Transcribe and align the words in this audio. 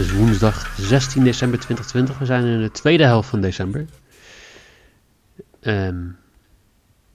Is 0.00 0.12
woensdag 0.12 0.74
16 0.78 1.24
december 1.24 1.58
2020. 1.58 2.18
We 2.18 2.24
zijn 2.24 2.44
in 2.44 2.60
de 2.60 2.70
tweede 2.70 3.04
helft 3.04 3.28
van 3.28 3.40
december. 3.40 3.86
Ehm, 5.60 6.08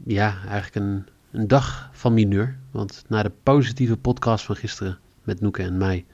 ja, 0.03 0.37
eigenlijk 0.47 0.75
een, 0.75 1.07
een 1.31 1.47
dag 1.47 1.89
van 1.93 2.13
mineur. 2.13 2.57
Want 2.71 3.03
na 3.07 3.23
de 3.23 3.31
positieve 3.43 3.97
podcast 3.97 4.45
van 4.45 4.55
gisteren 4.55 4.99
met 5.23 5.41
Noeke 5.41 5.63
en 5.63 5.77
mij. 5.77 6.05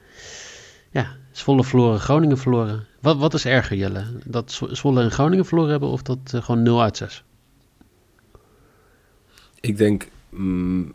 Ja, 0.90 1.16
Zwolle 1.30 1.64
verloren, 1.64 2.00
Groningen 2.00 2.38
verloren. 2.38 2.86
Wat, 3.00 3.16
wat 3.16 3.34
is 3.34 3.44
erger, 3.44 3.76
Jelle? 3.76 4.04
Dat 4.24 4.52
Zwo- 4.52 4.74
Zwolle 4.74 5.02
en 5.02 5.10
Groningen 5.10 5.46
verloren 5.46 5.70
hebben 5.70 5.88
of 5.88 6.02
dat 6.02 6.18
eh, 6.24 6.42
gewoon 6.42 6.62
0 6.62 6.82
uit 6.82 6.96
6? 6.96 7.24
Ik 9.60 9.76
denk 9.76 10.08
mm, 10.28 10.94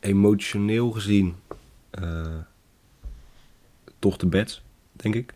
emotioneel 0.00 0.90
gezien 0.90 1.34
eh, 1.90 2.36
toch 3.98 4.16
de 4.16 4.26
bets, 4.26 4.62
denk 5.02 5.14
ik. 5.14 5.34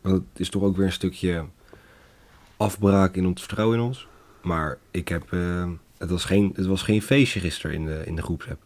Want 0.00 0.14
het 0.30 0.40
is 0.40 0.48
toch 0.48 0.62
ook 0.62 0.76
weer 0.76 0.86
een 0.86 0.92
stukje 0.92 1.44
afbraak 2.56 3.14
in 3.16 3.26
ons 3.26 3.40
vertrouwen 3.40 3.78
in 3.78 3.84
ons. 3.84 4.06
Maar 4.42 4.78
ik 4.90 5.08
heb, 5.08 5.32
eh, 5.32 5.68
het, 5.98 6.10
was 6.10 6.24
geen, 6.24 6.52
het 6.54 6.66
was 6.66 6.82
geen 6.82 7.02
feestje 7.02 7.40
gisteren 7.40 7.76
in 7.76 7.86
de, 7.86 8.02
in 8.06 8.16
de 8.16 8.22
groepsapp. 8.22 8.62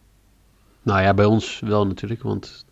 Nou 0.83 1.00
ja, 1.03 1.14
bij 1.14 1.25
ons 1.25 1.61
wel 1.64 1.86
natuurlijk. 1.86 2.22
Want 2.22 2.64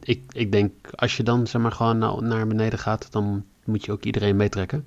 ik, 0.00 0.20
ik 0.32 0.52
denk, 0.52 0.72
als 0.94 1.16
je 1.16 1.22
dan 1.22 1.46
zeg 1.46 1.62
maar 1.62 1.72
gewoon 1.72 1.98
naar, 1.98 2.22
naar 2.22 2.46
beneden 2.46 2.78
gaat, 2.78 3.12
dan 3.12 3.44
moet 3.64 3.84
je 3.84 3.92
ook 3.92 4.04
iedereen 4.04 4.36
meetrekken. 4.36 4.84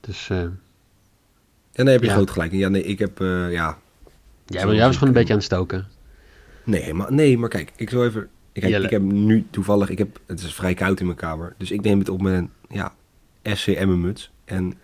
Dus 0.00 0.30
eh, 0.30 0.40
En 0.40 0.54
dan 1.72 1.86
heb 1.86 2.00
je 2.00 2.06
Ja. 2.06 2.12
groot 2.12 2.30
gelijk. 2.30 2.52
in. 2.52 2.58
Ja, 2.58 2.68
nee, 2.68 2.82
ik 2.82 2.98
heb, 2.98 3.20
eh, 3.20 3.52
ja... 3.52 3.78
jij, 4.46 4.66
jij 4.66 4.86
was 4.86 4.94
gewoon 4.94 5.08
een 5.08 5.14
beetje 5.14 5.32
aan 5.32 5.38
het 5.38 5.46
stoken. 5.48 5.86
Nee, 6.64 6.94
maar, 6.94 7.12
nee, 7.12 7.38
maar 7.38 7.48
kijk, 7.48 7.72
ik 7.76 7.90
zal 7.90 8.04
even... 8.04 8.28
Kijk, 8.60 8.72
Jelle. 8.72 8.84
ik 8.84 8.90
heb 8.90 9.02
nu 9.02 9.46
toevallig, 9.50 9.90
ik 9.90 9.98
heb, 9.98 10.20
het 10.26 10.40
is 10.40 10.54
vrij 10.54 10.74
koud 10.74 11.00
in 11.00 11.06
mijn 11.06 11.18
kamer. 11.18 11.54
Dus 11.58 11.70
ik 11.70 11.82
neem 11.82 11.98
het 11.98 12.08
op 12.08 12.22
met 12.22 12.32
een, 12.32 12.50
ja, 12.68 12.92
SCM 13.42 14.00
muts. 14.00 14.30
En 14.44 14.74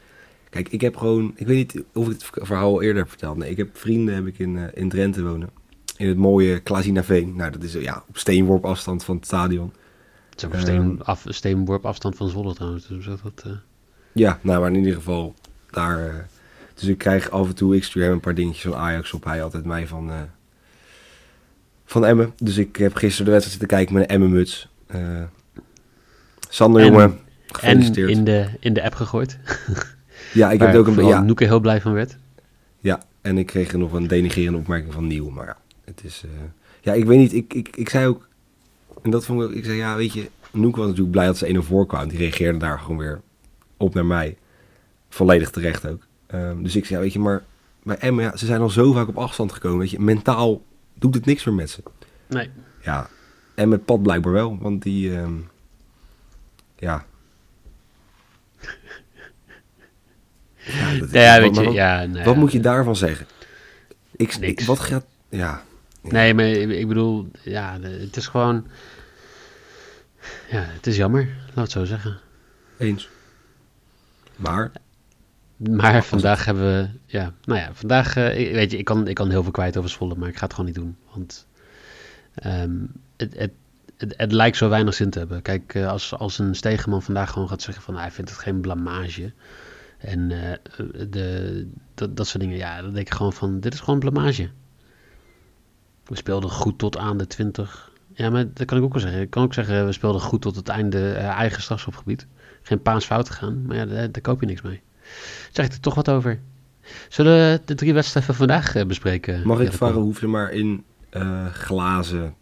kijk, 0.51 0.69
ik 0.69 0.81
heb 0.81 0.97
gewoon, 0.97 1.33
ik 1.35 1.47
weet 1.47 1.57
niet 1.75 1.85
of 1.93 2.07
ik 2.07 2.13
het 2.13 2.47
verhaal 2.47 2.73
al 2.73 2.83
eerder 2.83 3.03
heb 3.03 3.09
verteld. 3.09 3.37
Nee, 3.37 3.51
ik 3.51 3.57
heb 3.57 3.69
vrienden 3.79 4.15
heb 4.15 4.27
ik 4.27 4.39
in, 4.39 4.59
eh, 4.59 4.65
in 4.75 4.89
Drenthe 4.89 5.23
wonen. 5.23 5.49
In 5.97 6.09
het 6.09 6.17
mooie 6.17 6.61
Klazinaveen. 6.61 7.37
Nou, 7.37 7.51
dat 7.51 7.63
is 7.63 7.75
eh, 7.75 7.83
ja, 7.83 8.05
op 8.09 8.19
steenworp 8.19 8.65
afstand 8.65 9.05
van 9.05 9.17
het 9.17 9.25
stadion. 9.27 9.73
Het 10.31 10.39
is 10.39 10.45
ook 10.45 10.53
een 10.53 10.59
Ehm, 10.59 10.67
steen, 10.67 11.05
af, 11.05 11.25
steenworp 11.29 11.87
afstand 11.87 12.17
van 12.17 12.29
Zwolle 12.29 12.55
trouwens. 12.55 12.87
Dus 12.87 13.05
dat, 13.05 13.19
eh, 13.45 13.53
Ja, 14.13 14.39
nou, 14.43 14.61
maar 14.61 14.71
in 14.71 14.77
ieder 14.79 14.95
geval 14.95 15.35
daar. 15.71 16.29
dus 16.75 16.85
ik 16.89 16.99
krijg 16.99 17.31
af 17.31 17.49
en 17.49 17.55
toe, 17.55 17.77
ik 17.77 17.85
stuur 17.85 18.03
hem 18.03 18.13
een 18.13 18.21
paar 18.21 18.35
dingetjes 18.35 18.63
van 18.63 18.75
Ajax 18.81 19.13
op. 19.13 19.25
Hij 19.25 19.43
altijd 19.43 19.65
mij 19.65 19.87
van, 19.87 20.11
van 21.85 22.07
Emmen. 22.07 22.33
Dus 22.39 22.57
ik 22.57 22.77
heb 22.77 22.95
gisteren 22.95 23.25
de 23.25 23.31
wedstrijd 23.31 23.61
zitten 23.61 23.77
kijken 23.79 23.95
met 23.95 24.03
een 24.03 24.09
Emmen-muts. 24.09 24.69
Eh, 24.87 25.01
Sander, 26.49 26.81
En- 26.81 26.87
jongen, 26.87 27.03
en 27.05 27.19
gefeliciteerd. 27.47 28.11
in 28.11 28.25
de, 28.25 28.47
in 28.61 28.73
de 28.73 28.83
app 28.85 28.95
gegooid. 28.95 29.39
ja, 30.33 30.51
ik 30.51 30.59
heb 30.61 30.69
het 30.69 30.77
ook 30.77 30.87
een 30.87 30.95
beetje... 30.95 31.11
Ja, 31.11 31.23
Noeke 31.23 31.45
heel 31.45 31.61
blij 31.61 31.81
van 31.81 31.93
werd. 31.93 32.17
ja, 32.81 33.03
en 33.21 33.39
ik 33.39 33.47
kreeg 33.47 33.73
nog 33.73 33.93
een 33.93 34.07
denigerende 34.07 34.59
opmerking 34.59 34.93
van 34.93 35.07
Nieuw. 35.07 35.31
Maar 35.31 35.47
ja, 35.47 35.57
het 35.85 36.01
is... 36.05 36.23
eh, 36.25 36.31
ja, 36.81 36.93
ik 36.93 37.05
weet 37.05 37.19
niet, 37.19 37.33
ik, 37.33 37.55
ik, 37.55 37.77
ik 37.77 37.89
zei 37.89 38.07
ook... 38.07 38.29
En 39.03 39.11
dat 39.11 39.25
vond 39.25 39.41
ik 39.43 39.47
ook... 39.49 39.53
Ik 39.55 39.65
zei, 39.65 39.77
ja, 39.77 39.97
weet 39.97 40.13
je... 40.13 40.31
Noek 40.51 40.77
was 40.77 40.85
natuurlijk 40.87 41.13
blij 41.13 41.27
dat 41.27 41.37
ze 41.39 41.55
1-0 41.55 41.59
voorkwam. 41.59 42.09
Die 42.09 42.19
reageerde 42.19 42.59
daar 42.59 42.79
gewoon 42.79 42.97
weer 42.99 43.21
op 43.77 43.95
naar 43.95 44.07
mij. 44.07 44.37
Volledig 45.09 45.51
terecht 45.51 45.87
ook. 45.89 46.07
Ehm, 46.27 46.63
dus 46.63 46.77
ik 46.77 46.85
zei, 46.85 46.99
ja, 46.99 47.05
weet 47.05 47.13
je, 47.13 47.19
maar 47.19 47.43
bij 47.83 47.97
Emmen, 47.97 48.25
ja, 48.25 48.37
ze 48.37 48.47
zijn 48.47 48.61
al 48.61 48.71
zo 48.71 48.93
vaak 48.93 49.09
op 49.09 49.19
afstand 49.19 49.53
gekomen. 49.53 49.79
Weet 49.79 49.91
je, 49.91 50.01
mentaal 50.01 50.63
doet 50.95 51.15
het 51.15 51.25
niks 51.27 51.45
meer 51.45 51.55
met 51.55 51.71
ze. 51.71 51.83
Nee. 52.29 52.51
Ja, 52.83 53.09
en 53.55 53.69
met 53.69 53.85
Pat 53.85 54.03
blijkbaar 54.03 54.33
wel, 54.33 54.59
want 54.59 54.83
die, 54.83 55.17
ehm, 55.19 55.35
ja. 56.77 57.05
ja, 60.65 60.99
dat- 60.99 61.11
Ja, 61.11 61.21
ja, 61.23 61.33
wat- 61.33 61.41
weet 61.41 61.57
je, 61.57 61.65
wat, 61.65 61.75
ja, 61.75 62.05
nee, 62.05 62.25
wat 62.25 62.35
ja. 62.35 62.41
moet 62.41 62.53
je 62.53 62.61
daarvan 62.61 62.97
zeggen? 62.97 63.27
Ik. 64.17 64.61
Wat 64.61 64.79
gaat, 64.81 65.05
ja. 65.29 65.65
Nee, 66.01 66.35
maar 66.35 66.45
ik 66.47 66.89
bedoel, 66.89 67.29
ja, 67.43 67.79
het 67.81 68.17
is 68.17 68.27
gewoon... 68.27 68.67
Ja, 70.51 70.61
het 70.61 70.87
is 70.87 70.97
jammer, 70.97 71.29
laat 71.47 71.65
het 71.65 71.71
zo 71.71 71.85
zeggen. 71.85 72.19
Eens. 72.79 73.09
Maar, 74.37 74.73
Maar 75.71 76.05
vandaag 76.05 76.45
hebben 76.45 76.65
we, 76.65 76.89
ja, 77.07 77.33
nou 77.45 77.61
ja, 77.61 77.75
vandaag, 77.75 78.17
eh, 78.17 78.53
weet 78.53 78.71
je, 78.71 78.79
ik 78.79 78.85
kan, 78.85 79.09
ik 79.09 79.15
kan 79.15 79.31
heel 79.31 79.43
veel 79.43 79.53
kwijt 79.53 79.77
over 79.77 79.91
Zwolle, 79.91 80.15
maar 80.15 80.29
ik 80.29 80.37
ga 80.37 80.45
het 80.45 80.55
gewoon 80.55 80.67
niet 80.67 80.79
doen. 80.79 80.97
Want 81.13 81.47
ehm, 82.35 82.87
het, 83.17 83.39
het, 83.39 83.53
het, 83.97 84.15
het 84.17 84.33
lijkt 84.33 84.57
zo 84.57 84.69
weinig 84.69 84.95
zin 84.95 85.11
te 85.11 85.19
hebben. 85.19 85.43
Kijk, 85.43 85.75
eh, 85.75 85.89
als, 85.89 86.15
als 86.15 86.39
een 86.39 86.55
Stegeman 86.55 87.03
vandaag 87.03 87.31
gewoon 87.31 87.49
gaat 87.49 87.63
zeggen 87.63 87.85
van, 87.85 87.97
hij 87.97 88.11
vindt 88.11 88.31
het 88.31 88.39
geen 88.39 88.61
blamage. 88.61 89.33
En 89.99 90.31
eh, 90.31 90.59
de, 91.11 91.69
dat, 91.95 92.17
dat 92.17 92.27
soort 92.27 92.43
dingen, 92.43 92.57
ja, 92.57 92.83
dan 92.83 92.93
denk 92.93 93.07
ik 93.07 93.15
gewoon 93.15 93.33
van, 93.33 93.61
dit 93.61 93.75
is 93.75 93.81
gewoon 93.81 93.99
blamage. 93.99 94.51
We 96.05 96.17
speelden 96.17 96.51
goed 96.51 96.79
tot 96.79 96.97
aan 96.97 97.17
de 97.17 97.27
20. 97.27 97.91
Ja, 98.15 98.31
maar 98.31 98.53
dat 98.53 98.67
kan 98.67 98.79
ik 98.79 98.85
ook 98.85 98.93
wel 98.93 99.03
zeggen. 99.03 99.21
Ik 99.21 99.31
kan 99.31 99.43
ook 99.43 99.55
zeggen, 99.55 99.87
we 99.87 99.93
speelden 99.93 100.21
goed 100.21 100.43
tot 100.43 100.57
het 100.57 100.69
einde 100.69 101.13
eh, 101.13 101.29
eigen 101.29 101.63
strafschopgebied. 101.63 102.27
Geen 102.63 102.83
paas 102.83 103.05
fout 103.05 103.31
gegaan, 103.31 103.67
maar 103.67 103.77
ja, 103.77 103.87
daar, 103.87 104.13
daar 104.13 104.23
koop 104.23 104.41
je 104.41 104.47
niks 104.47 104.63
mee. 104.63 104.83
Zeg 105.51 105.67
ik 105.67 105.73
er 105.73 105.81
toch 105.81 105.95
wat 105.95 106.09
over. 106.11 106.41
Zullen 107.09 107.33
we 107.33 107.61
de 107.65 107.75
drie 107.75 107.95
wedstrijden 107.95 108.35
van 108.35 108.47
vandaag 108.47 108.75
eh, 108.75 108.87
bespreken? 108.87 109.47
mag 109.47 109.61
ik 109.61 109.73
vragen, 109.73 110.01
hoef 110.01 110.21
je 110.21 110.27
maar 110.27 110.53
in 110.53 110.85
eh, 111.11 111.47
glazen 111.47 112.35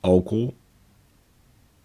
alcohol? 0.00 0.56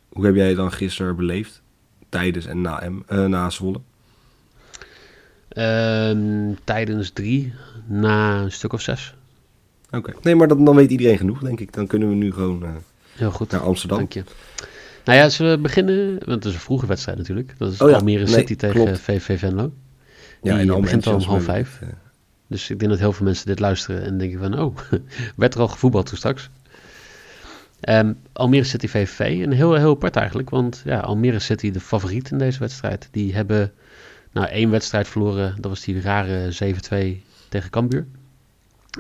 Hoe 0.10 0.26
heb 0.26 0.36
jij 0.36 0.54
dan 0.54 0.72
gisteren 0.72 1.16
beleefd? 1.16 1.62
Tijdens 2.10 2.46
en 2.46 2.62
na, 2.62 2.90
M, 2.90 3.04
eh, 3.08 3.26
na 3.26 3.50
Zwolle? 3.50 3.82
Ehm, 5.48 6.54
tijdens 6.64 7.10
drie, 7.10 7.54
na 7.86 8.42
een 8.42 8.52
stuk 8.52 8.74
of 8.74 8.82
zes. 8.82 9.16
Oké. 9.92 10.14
Nee, 10.22 10.36
maar 10.36 10.48
dan, 10.48 10.66
dan 10.66 10.76
weet 10.76 10.92
iedereen 10.92 11.18
genoeg, 11.18 11.40
denk 11.40 11.60
ik. 11.60 11.74
Dan 11.74 11.88
kunnen 11.88 12.10
we 12.10 12.16
nu 12.16 12.34
gewoon 12.34 12.64
eh, 12.64 12.70
Heel 13.16 13.32
goed. 13.32 13.52
naar 13.52 13.62
Amsterdam. 13.62 13.98
Dank 13.98 14.14
je. 14.14 14.24
Nou 15.06 15.18
ja, 15.18 15.30
zullen 15.30 15.56
we 15.56 15.62
beginnen? 15.62 16.10
Want 16.10 16.26
het 16.26 16.46
is 16.46 16.54
een 16.54 16.60
vroege 16.60 16.86
wedstrijd 16.86 17.18
natuurlijk. 17.18 17.54
Dat 17.58 17.72
is 17.72 17.82
Oh 17.82 17.90
ja, 17.90 17.96
Almere 17.96 18.24
nee, 18.24 18.34
City 18.34 18.56
tegen 18.56 18.84
klopt. 18.84 19.00
VV 19.00 19.40
Venlo. 19.40 19.74
Ja, 20.42 20.54
Die 20.54 20.62
en 20.62 20.70
al 20.70 20.82
begint 20.82 21.08
al 21.08 21.14
om 21.14 21.22
half 21.22 21.44
vijf. 21.44 21.82
Dus 22.48 22.70
ik 22.70 22.80
denk 22.80 22.92
dat 22.92 23.00
heel 23.00 23.14
veel 23.14 23.26
mensen 23.26 23.46
dit 23.46 23.60
luisteren 23.60 24.04
en 24.04 24.18
denken 24.18 24.40
van... 24.40 24.60
Oh, 24.60 24.78
werd 25.36 25.54
er 25.54 25.60
al 25.60 25.68
gevoetbald 25.68 26.06
toen 26.06 26.18
straks? 26.18 26.50
Ehm, 27.80 28.14
Almere 28.34 28.64
City 28.64 28.88
VVV. 28.88 29.20
Een 29.20 29.52
heel, 29.52 29.74
heel 29.74 29.92
apart 29.92 30.16
eigenlijk. 30.16 30.50
Want 30.50 30.82
ja, 30.86 31.00
Almere 31.00 31.40
City 31.40 31.72
de 31.72 31.80
favoriet 31.80 32.32
in 32.32 32.38
deze 32.38 32.60
wedstrijd. 32.60 33.08
Die 33.12 33.36
hebben 33.36 33.72
nou 34.32 34.48
één 34.48 34.70
wedstrijd 34.70 35.08
verloren. 35.08 35.56
Dat 35.60 35.72
was 35.72 35.82
die 35.82 36.02
rare 36.02 36.54
7-2 36.54 37.22
tegen 37.50 37.70
Cambuur. 37.70 38.06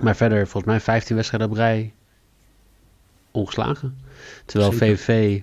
Maar 0.02 0.16
verder 0.16 0.48
volgens 0.48 0.74
mij 0.74 0.82
15 0.82 1.16
wedstrijden 1.16 1.50
op 1.50 1.56
rij 1.56 1.94
ongeslagen. 3.32 3.98
Terwijl 4.46 4.72
Zeker. 4.72 4.98
VVV 4.98 5.42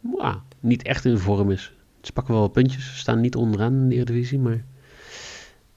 mwah, 0.00 0.36
niet 0.60 0.82
echt 0.82 1.04
in 1.04 1.18
vorm 1.18 1.50
is. 1.50 1.72
Ze 2.00 2.12
pakken 2.12 2.32
wel 2.34 2.42
wat 2.42 2.52
puntjes. 2.52 2.84
Ze 2.92 2.98
staan 2.98 3.20
niet 3.20 3.36
onderaan 3.36 3.72
in 3.72 3.88
de 3.88 3.94
Eredivisie. 3.94 4.38
Maar 4.38 4.64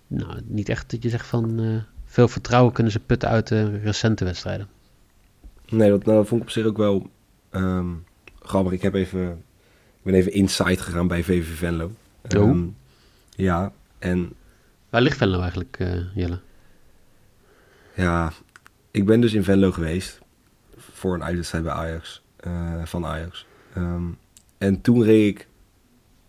nou, 0.08 0.40
niet 0.46 0.70
echt 0.70 0.92
dat 0.92 1.04
je 1.04 1.10
zegt 1.10 1.28
van... 1.28 1.60
eh, 1.60 1.84
veel 2.06 2.28
vertrouwen 2.28 2.74
kunnen 2.74 2.92
ze 2.92 3.00
putten 3.00 3.30
uit 3.30 3.48
de 3.48 3.80
recente 3.80 4.24
wedstrijden. 4.24 4.68
Nee, 5.70 5.90
dat, 5.90 6.06
nou, 6.06 6.18
dat 6.18 6.28
vond 6.28 6.42
ik 6.42 6.48
op 6.48 6.54
zich 6.54 6.66
ook 6.66 6.78
wel 6.78 7.10
ehm, 7.50 7.90
grappig. 8.42 8.72
Ik 8.74 8.82
heb 8.82 8.94
even, 8.94 9.30
ik 9.98 10.04
ben 10.04 10.14
even 10.14 10.32
inside 10.32 10.78
gegaan 10.78 11.08
bij 11.08 11.24
VV 11.24 11.58
Venlo. 11.58 11.92
Oh. 12.36 12.50
Ehm, 12.50 12.64
ja, 13.36 13.72
en 14.00 14.34
Waar 14.90 15.02
ligt 15.02 15.18
Venlo 15.18 15.40
eigenlijk, 15.40 15.76
eh, 15.80 16.16
Jelle? 16.16 16.40
ja, 17.94 18.32
ik 18.92 19.06
ben 19.06 19.22
dus 19.22 19.34
in 19.34 19.44
Venlo 19.44 19.72
geweest 19.72 20.20
voor 20.78 21.14
een 21.14 21.24
uitwedstrijd 21.24 21.64
bij 21.64 21.74
Ajax, 21.74 22.22
eh, 22.38 22.86
van 22.86 23.06
Ajax. 23.06 23.46
Ehm, 23.74 24.04
en 24.58 24.82
toen 24.82 25.04
reed 25.04 25.28
ik 25.28 25.48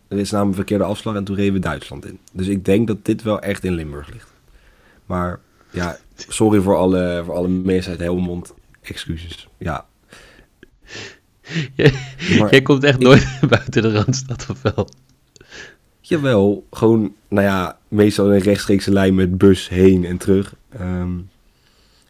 Er 0.08 0.18
is 0.18 0.30
namelijk 0.30 0.58
een 0.58 0.64
verkeerde 0.66 0.92
afslag 0.92 1.14
en 1.16 1.24
toen 1.24 1.36
reden 1.36 1.52
we 1.52 1.58
Duitsland 1.58 2.06
in. 2.06 2.18
Dus 2.32 2.46
ik 2.46 2.64
denk 2.64 2.86
dat 2.86 3.04
dit 3.04 3.22
wel 3.22 3.40
echt 3.40 3.64
in 3.64 3.72
Limburg 3.74 4.12
ligt. 4.12 4.32
Maar 5.06 5.40
ja, 5.70 5.98
sorry 6.14 6.60
voor 6.60 6.76
alle, 6.76 7.22
voor 7.24 7.34
alle 7.34 7.48
mensen 7.48 7.90
uit 7.90 8.00
Helmond. 8.00 8.54
Excuses. 8.82 9.48
Ja. 9.58 9.86
Jij, 11.74 11.92
Maar- 12.38 12.50
jij 12.50 12.62
komt 12.62 12.84
echt 12.84 12.98
nooit 12.98 13.38
buiten 13.48 13.82
de 13.82 13.92
Randstad 13.92 14.46
of 14.50 14.62
wel? 14.62 14.88
Jawel, 16.00 16.66
gewoon, 16.70 17.14
nou 17.28 17.46
ja, 17.46 17.78
meestal 17.88 18.32
een 18.32 18.38
rechtstreekse 18.40 18.92
lijn 18.92 19.14
met 19.14 19.38
bus 19.38 19.68
heen 19.68 20.04
en 20.04 20.16
terug. 20.16 20.54
Ehm, 20.68 21.12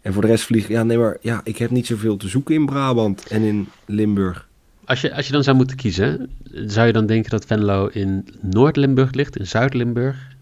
en 0.02 0.12
voor 0.12 0.22
de 0.22 0.28
rest 0.28 0.44
vliegen, 0.44 0.74
ja, 0.74 0.82
nee, 0.82 0.98
maar 0.98 1.16
ja, 1.20 1.40
ik 1.44 1.56
heb 1.56 1.70
niet 1.70 1.86
zoveel 1.86 2.16
te 2.16 2.28
zoeken 2.28 2.54
in 2.54 2.66
Brabant 2.66 3.26
en 3.26 3.42
in 3.42 3.68
Limburg. 3.86 4.48
Als 4.84 5.00
je, 5.00 5.14
als 5.14 5.26
je 5.26 5.32
dan 5.32 5.42
zou 5.42 5.56
moeten 5.56 5.76
kiezen, 5.76 6.30
zou 6.50 6.86
je 6.86 6.92
dan 6.92 7.06
denken 7.06 7.30
dat 7.30 7.46
Venlo 7.46 7.86
in 7.86 8.28
Noord-Limburg 8.40 9.12
ligt, 9.12 9.36
in 9.36 9.46
Zuid-Limburg? 9.46 10.36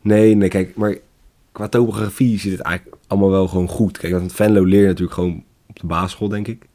Nee, 0.00 0.34
nee, 0.34 0.48
kijk, 0.48 0.76
maar 0.76 0.96
qua 1.52 1.68
topografie 1.68 2.38
zit 2.38 2.52
het 2.52 2.60
eigenlijk 2.60 2.96
allemaal 3.06 3.30
wel 3.30 3.48
gewoon 3.48 3.68
goed. 3.68 3.98
Kijk, 3.98 4.12
want 4.12 4.32
Venlo 4.32 4.64
leer 4.64 4.80
je 4.80 4.86
natuurlijk 4.86 5.14
gewoon 5.14 5.44
op 5.66 5.80
de 5.80 5.86
basisschool, 5.86 6.28
denk 6.28 6.48
ik. 6.48 6.66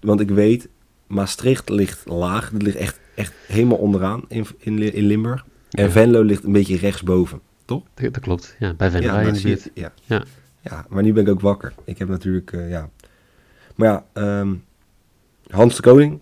Want 0.00 0.20
ik 0.20 0.30
weet, 0.30 0.68
Maastricht 1.06 1.68
ligt 1.68 2.08
laag. 2.08 2.50
Dat 2.50 2.62
ligt 2.62 2.76
echt, 2.76 3.00
echt 3.14 3.32
helemaal 3.46 3.78
onderaan 3.78 4.24
in, 4.28 4.46
in, 4.58 4.94
in 4.94 5.04
Limburg. 5.06 5.44
En 5.70 5.84
Ja. 5.84 5.90
Venlo 5.90 6.22
ligt 6.22 6.44
een 6.44 6.52
beetje 6.52 6.76
rechtsboven, 6.76 7.40
toch? 7.64 7.82
Dat, 7.94 8.20
klopt, 8.20 8.56
ja, 8.58 8.74
bij 8.74 8.90
Venlo 8.90 9.06
ja, 9.12 9.20
in 9.20 9.34
de 9.34 9.42
buurt. 9.42 9.70
ja. 9.74 9.92
Ja. 10.04 10.24
ja, 10.60 10.86
maar 10.88 11.02
nu 11.02 11.12
ben 11.12 11.22
ik 11.22 11.28
ook 11.28 11.40
wakker. 11.40 11.72
Ik 11.84 11.98
heb 11.98 12.08
natuurlijk, 12.08 12.52
eh, 12.52 12.70
ja. 12.70 12.90
Maar 13.74 13.88
ja, 13.88 14.04
ehm, 14.12 14.54
Hans 15.54 15.76
de 15.76 15.82
Koning. 15.82 16.20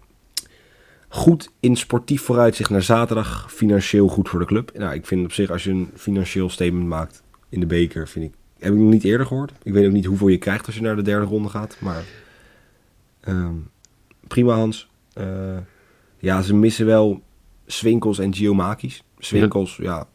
Goed 1.09 1.51
in 1.61 1.77
sportief 1.77 2.23
vooruitzicht 2.23 2.71
naar 2.71 2.83
zaterdag. 2.83 3.53
Financieel 3.53 4.09
goed 4.09 4.29
voor 4.29 4.41
de 4.41 4.47
club. 4.47 4.73
Nou, 4.75 4.95
ik 4.95 5.07
vind 5.07 5.25
op 5.25 5.33
zich, 5.33 5.51
als 5.51 5.65
je 5.65 5.71
een 5.71 5.91
financieel 5.95 6.49
statement 6.49 6.87
maakt 6.87 7.23
in 7.49 7.61
de 7.61 7.67
beker, 7.67 8.09
vind 8.09 8.25
ik... 8.25 8.33
Heb 8.59 8.73
ik 8.73 8.79
nog 8.79 8.91
niet 8.91 9.05
eerder 9.05 9.27
gehoord. 9.27 9.53
Ik 9.63 9.73
weet 9.73 9.87
ook 9.87 9.93
niet 9.93 10.05
hoeveel 10.05 10.29
je 10.29 10.39
krijgt 10.39 10.67
als 10.67 10.75
je 10.75 10.81
naar 10.81 10.97
de 10.97 11.03
derde 11.03 11.27
ronde 11.27 11.49
gaat. 11.49 11.77
Maar 11.81 12.05
ehm, 13.21 13.55
prima, 14.29 14.55
Hans. 14.55 14.89
Eh, 15.13 15.57
ja, 16.19 16.43
ze 16.43 16.55
missen 16.55 16.87
wel 16.87 17.23
Swinkels 17.67 18.19
en 18.19 18.35
Giomakis. 18.35 19.05
Swinkels, 19.19 19.77
ja. 19.77 20.09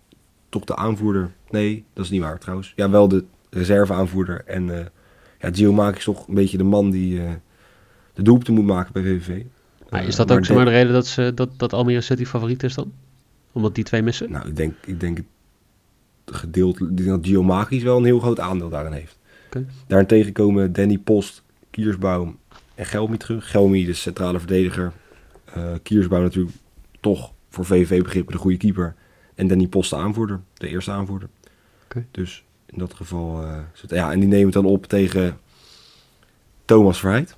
toch 0.50 0.64
de 0.64 0.76
aanvoerder. 0.76 1.34
Nee, 1.50 1.86
dat 1.94 2.06
is 2.06 2.12
niet 2.12 2.22
waar 2.22 2.40
trouwens. 2.40 2.74
Ja, 2.76 2.90
wel 2.90 3.08
de 3.08 3.24
reserveaanvoerder. 3.50 4.44
En 4.46 4.80
eh 4.80 4.86
ja, 5.40 5.50
Giomakis 5.54 6.04
toch 6.04 6.28
een 6.28 6.34
beetje 6.34 6.58
de 6.58 6.64
man 6.64 6.90
die 6.90 7.22
eh, 7.22 7.32
de 8.18 8.24
doelpunten 8.24 8.54
moet 8.54 8.66
maken 8.66 8.94
bij 8.94 9.02
VVV. 9.04 9.44
Maar 9.90 10.02
Eh, 10.02 10.08
is 10.08 10.16
dat 10.16 10.28
maar 10.28 10.38
ook 10.38 10.46
zomaar 10.46 10.66
de 10.66 10.72
de- 10.72 10.78
reden 10.78 10.94
dat, 10.94 11.08
ze, 11.08 11.32
dat, 11.36 11.50
dat 11.58 11.74
Almere 11.74 12.02
City 12.02 12.26
favoriet 12.26 12.64
is 12.64 12.74
dan? 12.74 12.92
Omdat 13.52 13.76
die 13.76 13.84
twee 13.84 14.02
missen? 14.02 14.32
Nou, 14.32 14.48
ik 14.48 14.56
denk, 14.56 14.74
ik 14.86 15.00
denk 15.00 15.18
het 16.26 16.36
gedeelte, 16.36 16.84
ik 16.86 16.98
denk 16.98 17.10
dat 17.10 17.26
Giomakis 17.26 17.84
wel 17.84 17.98
een 17.98 18.06
heel 18.06 18.20
groot 18.20 18.40
aandeel 18.40 18.70
daarin 18.70 18.92
heeft. 18.92 19.18
Oké. 19.46 19.66
Daarentegen 19.88 20.32
komen 20.34 20.74
Danny 20.74 20.98
Post, 20.98 21.44
Kiersbaum 21.70 22.38
en 22.76 22.86
Gelmi 22.86 23.18
terug. 23.18 23.50
Gelmi, 23.52 23.86
de 23.86 23.94
centrale 23.94 24.38
verdediger. 24.40 24.92
Eh 25.54 25.64
Kiersbaum 25.84 26.22
natuurlijk 26.22 26.56
toch 27.00 27.32
voor 27.50 27.66
VVV-begrippen 27.66 28.34
de 28.34 28.40
goede 28.40 28.58
keeper. 28.58 28.96
En 29.36 29.48
Danny 29.48 29.68
Post 29.68 29.90
de 29.90 29.96
aanvoerder, 29.96 30.40
de 30.54 30.68
eerste 30.68 30.92
aanvoerder. 30.92 31.30
Dus 32.12 32.44
in 32.66 32.80
dat 32.80 32.94
geval... 32.94 33.44
eh, 33.44 33.58
ja, 33.88 34.12
en 34.12 34.20
die 34.20 34.28
nemen 34.30 34.46
het 34.46 34.54
dan 34.54 34.66
op 34.66 34.86
tegen 34.86 35.38
Thomas 36.66 37.00
Verheid. 37.00 37.36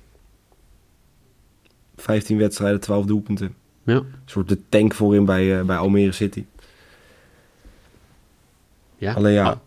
15 2.00 2.38
wedstrijden, 2.38 2.80
12 2.80 3.04
doelpunten. 3.06 3.54
Ja. 3.82 3.94
Een 3.94 4.12
soort 4.24 4.48
de 4.48 4.58
tank 4.68 4.94
voorin 4.94 5.24
bij, 5.24 5.58
eh, 5.58 5.64
bij 5.64 5.76
Almere 5.76 6.12
City. 6.12 6.44
ja. 8.98 9.12
Alleen 9.12 9.32
ja. 9.32 9.44
Ah. 9.50 9.58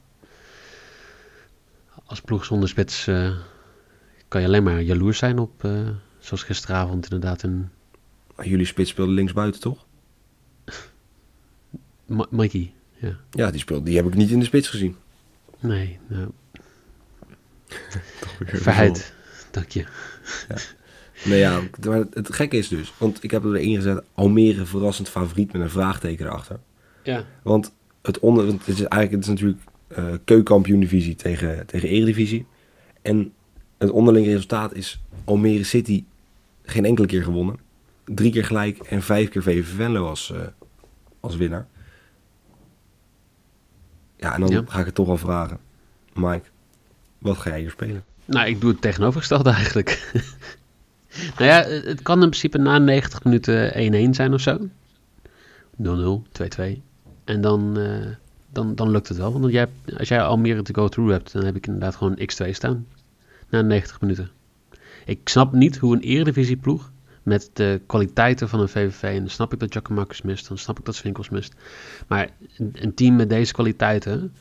Als 2.06 2.22
ploeg 2.22 2.46
zonder 2.46 2.70
spits 2.70 3.08
eh, 3.08 3.32
kan 4.28 4.42
je 4.42 4.48
alleen 4.48 4.64
maar 4.64 4.82
jaloers 4.82 5.18
zijn 5.18 5.40
op, 5.40 5.64
eh, 5.64 5.88
zoals 6.20 6.44
gisteravond 6.44 7.04
inderdaad, 7.04 7.44
een 7.44 7.70
Jullie 8.42 8.66
spits 8.66 8.90
speelde 8.90 9.12
linksbuiten, 9.12 9.62
toch? 9.62 9.86
Ma- 12.06 12.28
Mikey. 12.30 12.74
Ja. 12.98 13.18
Ja, 13.32 13.52
die, 13.52 13.60
speelde, 13.60 13.84
die 13.86 13.96
heb 13.96 14.06
ik 14.06 14.14
niet 14.16 14.30
in 14.32 14.40
de 14.40 14.46
spits 14.46 14.70
gezien. 14.70 14.96
Nee, 15.60 16.00
nou, 16.08 16.30
verheid. 18.46 19.14
Dank 19.52 19.70
je. 19.70 19.86
Nee, 21.26 21.40
ja, 21.40 21.62
maar 21.88 22.04
het 22.14 22.34
gekke 22.34 22.58
is 22.58 22.68
dus, 22.68 22.94
want 22.98 23.24
ik 23.24 23.32
heb 23.32 23.44
er 23.44 23.56
erin 23.56 23.76
gezet, 23.76 24.04
Almere 24.14 24.66
verrassend 24.66 25.10
favoriet 25.10 25.54
met 25.54 25.62
een 25.62 25.70
vraagteken 25.70 26.26
erachter. 26.26 26.60
Ja. 27.04 27.26
Want 27.44 27.74
het 28.02 28.20
onder, 28.20 28.46
het 28.46 28.68
is 28.68 28.80
eigenlijk, 28.80 29.12
het 29.12 29.22
is 29.24 29.28
natuurlijk 29.28 29.60
eh 29.88 30.06
keukenkampioen 30.24 30.80
divisie 30.80 31.16
tegen, 31.16 31.66
tegen 31.66 31.90
eredivisie. 31.90 32.46
En 33.02 33.34
het 33.78 33.90
onderling 33.92 34.26
resultaat 34.26 34.74
is 34.74 35.02
Almere 35.26 35.64
City 35.64 36.04
geen 36.64 36.86
enkele 36.86 37.08
keer 37.08 37.24
gewonnen. 37.24 37.58
Drie 38.06 38.32
keer 38.32 38.46
gelijk 38.46 38.78
en 38.80 39.02
vijf 39.02 39.30
keer 39.30 39.44
VV 39.44 39.66
Venlo 39.76 40.08
als, 40.08 40.32
eh, 40.32 40.40
als 41.20 41.36
winnaar. 41.36 41.68
Ja, 44.18 44.34
en 44.34 44.40
dan 44.42 44.50
Ja. 44.50 44.64
ga 44.68 44.80
ik 44.80 44.86
het 44.86 44.96
toch 44.96 45.08
al 45.08 45.18
vragen. 45.18 45.58
Mike, 46.14 46.48
wat 47.18 47.38
ga 47.38 47.50
jij 47.50 47.60
hier 47.60 47.70
spelen? 47.72 48.04
Nou, 48.26 48.48
ik 48.48 48.62
doe 48.62 48.72
het 48.72 48.82
tegenovergestelde 48.82 49.50
eigenlijk. 49.50 50.12
nou 51.38 51.50
ja, 51.50 51.64
het 51.90 52.02
kan 52.02 52.22
in 52.22 52.30
principe 52.30 52.58
na 52.58 52.78
90 52.78 53.24
minuten 53.24 53.74
1-1 54.08 54.10
zijn 54.10 54.34
of 54.34 54.42
zo. 54.42 54.70
0-0, 55.78 56.24
2-2. 56.32 56.82
En 57.24 57.42
dan, 57.42 57.80
eh, 57.80 58.08
dan, 58.52 58.76
dan 58.76 58.92
lukt 58.92 59.08
het 59.08 59.18
wel. 59.18 59.40
Want 59.40 59.52
jij, 59.52 59.68
als 59.98 60.08
jij 60.08 60.22
Almere 60.22 60.62
to 60.62 60.74
go 60.74 60.88
through 60.88 61.12
hebt, 61.12 61.34
dan 61.34 61.46
heb 61.46 61.56
ik 61.56 61.66
inderdaad 61.68 61.96
gewoon 61.96 62.20
x2 62.20 62.50
staan. 62.50 62.88
Na 63.50 63.62
90 63.62 64.02
minuten. 64.02 64.30
Ik 65.06 65.20
snap 65.24 65.54
niet 65.54 65.78
hoe 65.78 65.96
een 65.96 66.02
eredivisieploeg 66.02 66.92
met 67.24 67.50
de 67.54 67.82
kwaliteiten 67.86 68.50
van 68.50 68.60
een 68.60 68.70
VVV... 68.70 69.04
en 69.04 69.20
dan 69.20 69.30
snap 69.30 69.54
ik 69.54 69.60
dat 69.60 69.72
Giacomakis 69.72 70.22
mist, 70.22 70.48
dan 70.48 70.58
snap 70.58 70.80
ik 70.80 70.86
dat 70.86 70.96
Swinkels 70.96 71.30
mist. 71.30 71.54
Maar 72.08 72.30
een, 72.58 72.72
een 72.74 72.94
team 72.94 73.16
met 73.16 73.30
deze 73.30 73.54
kwaliteiten... 73.54 74.34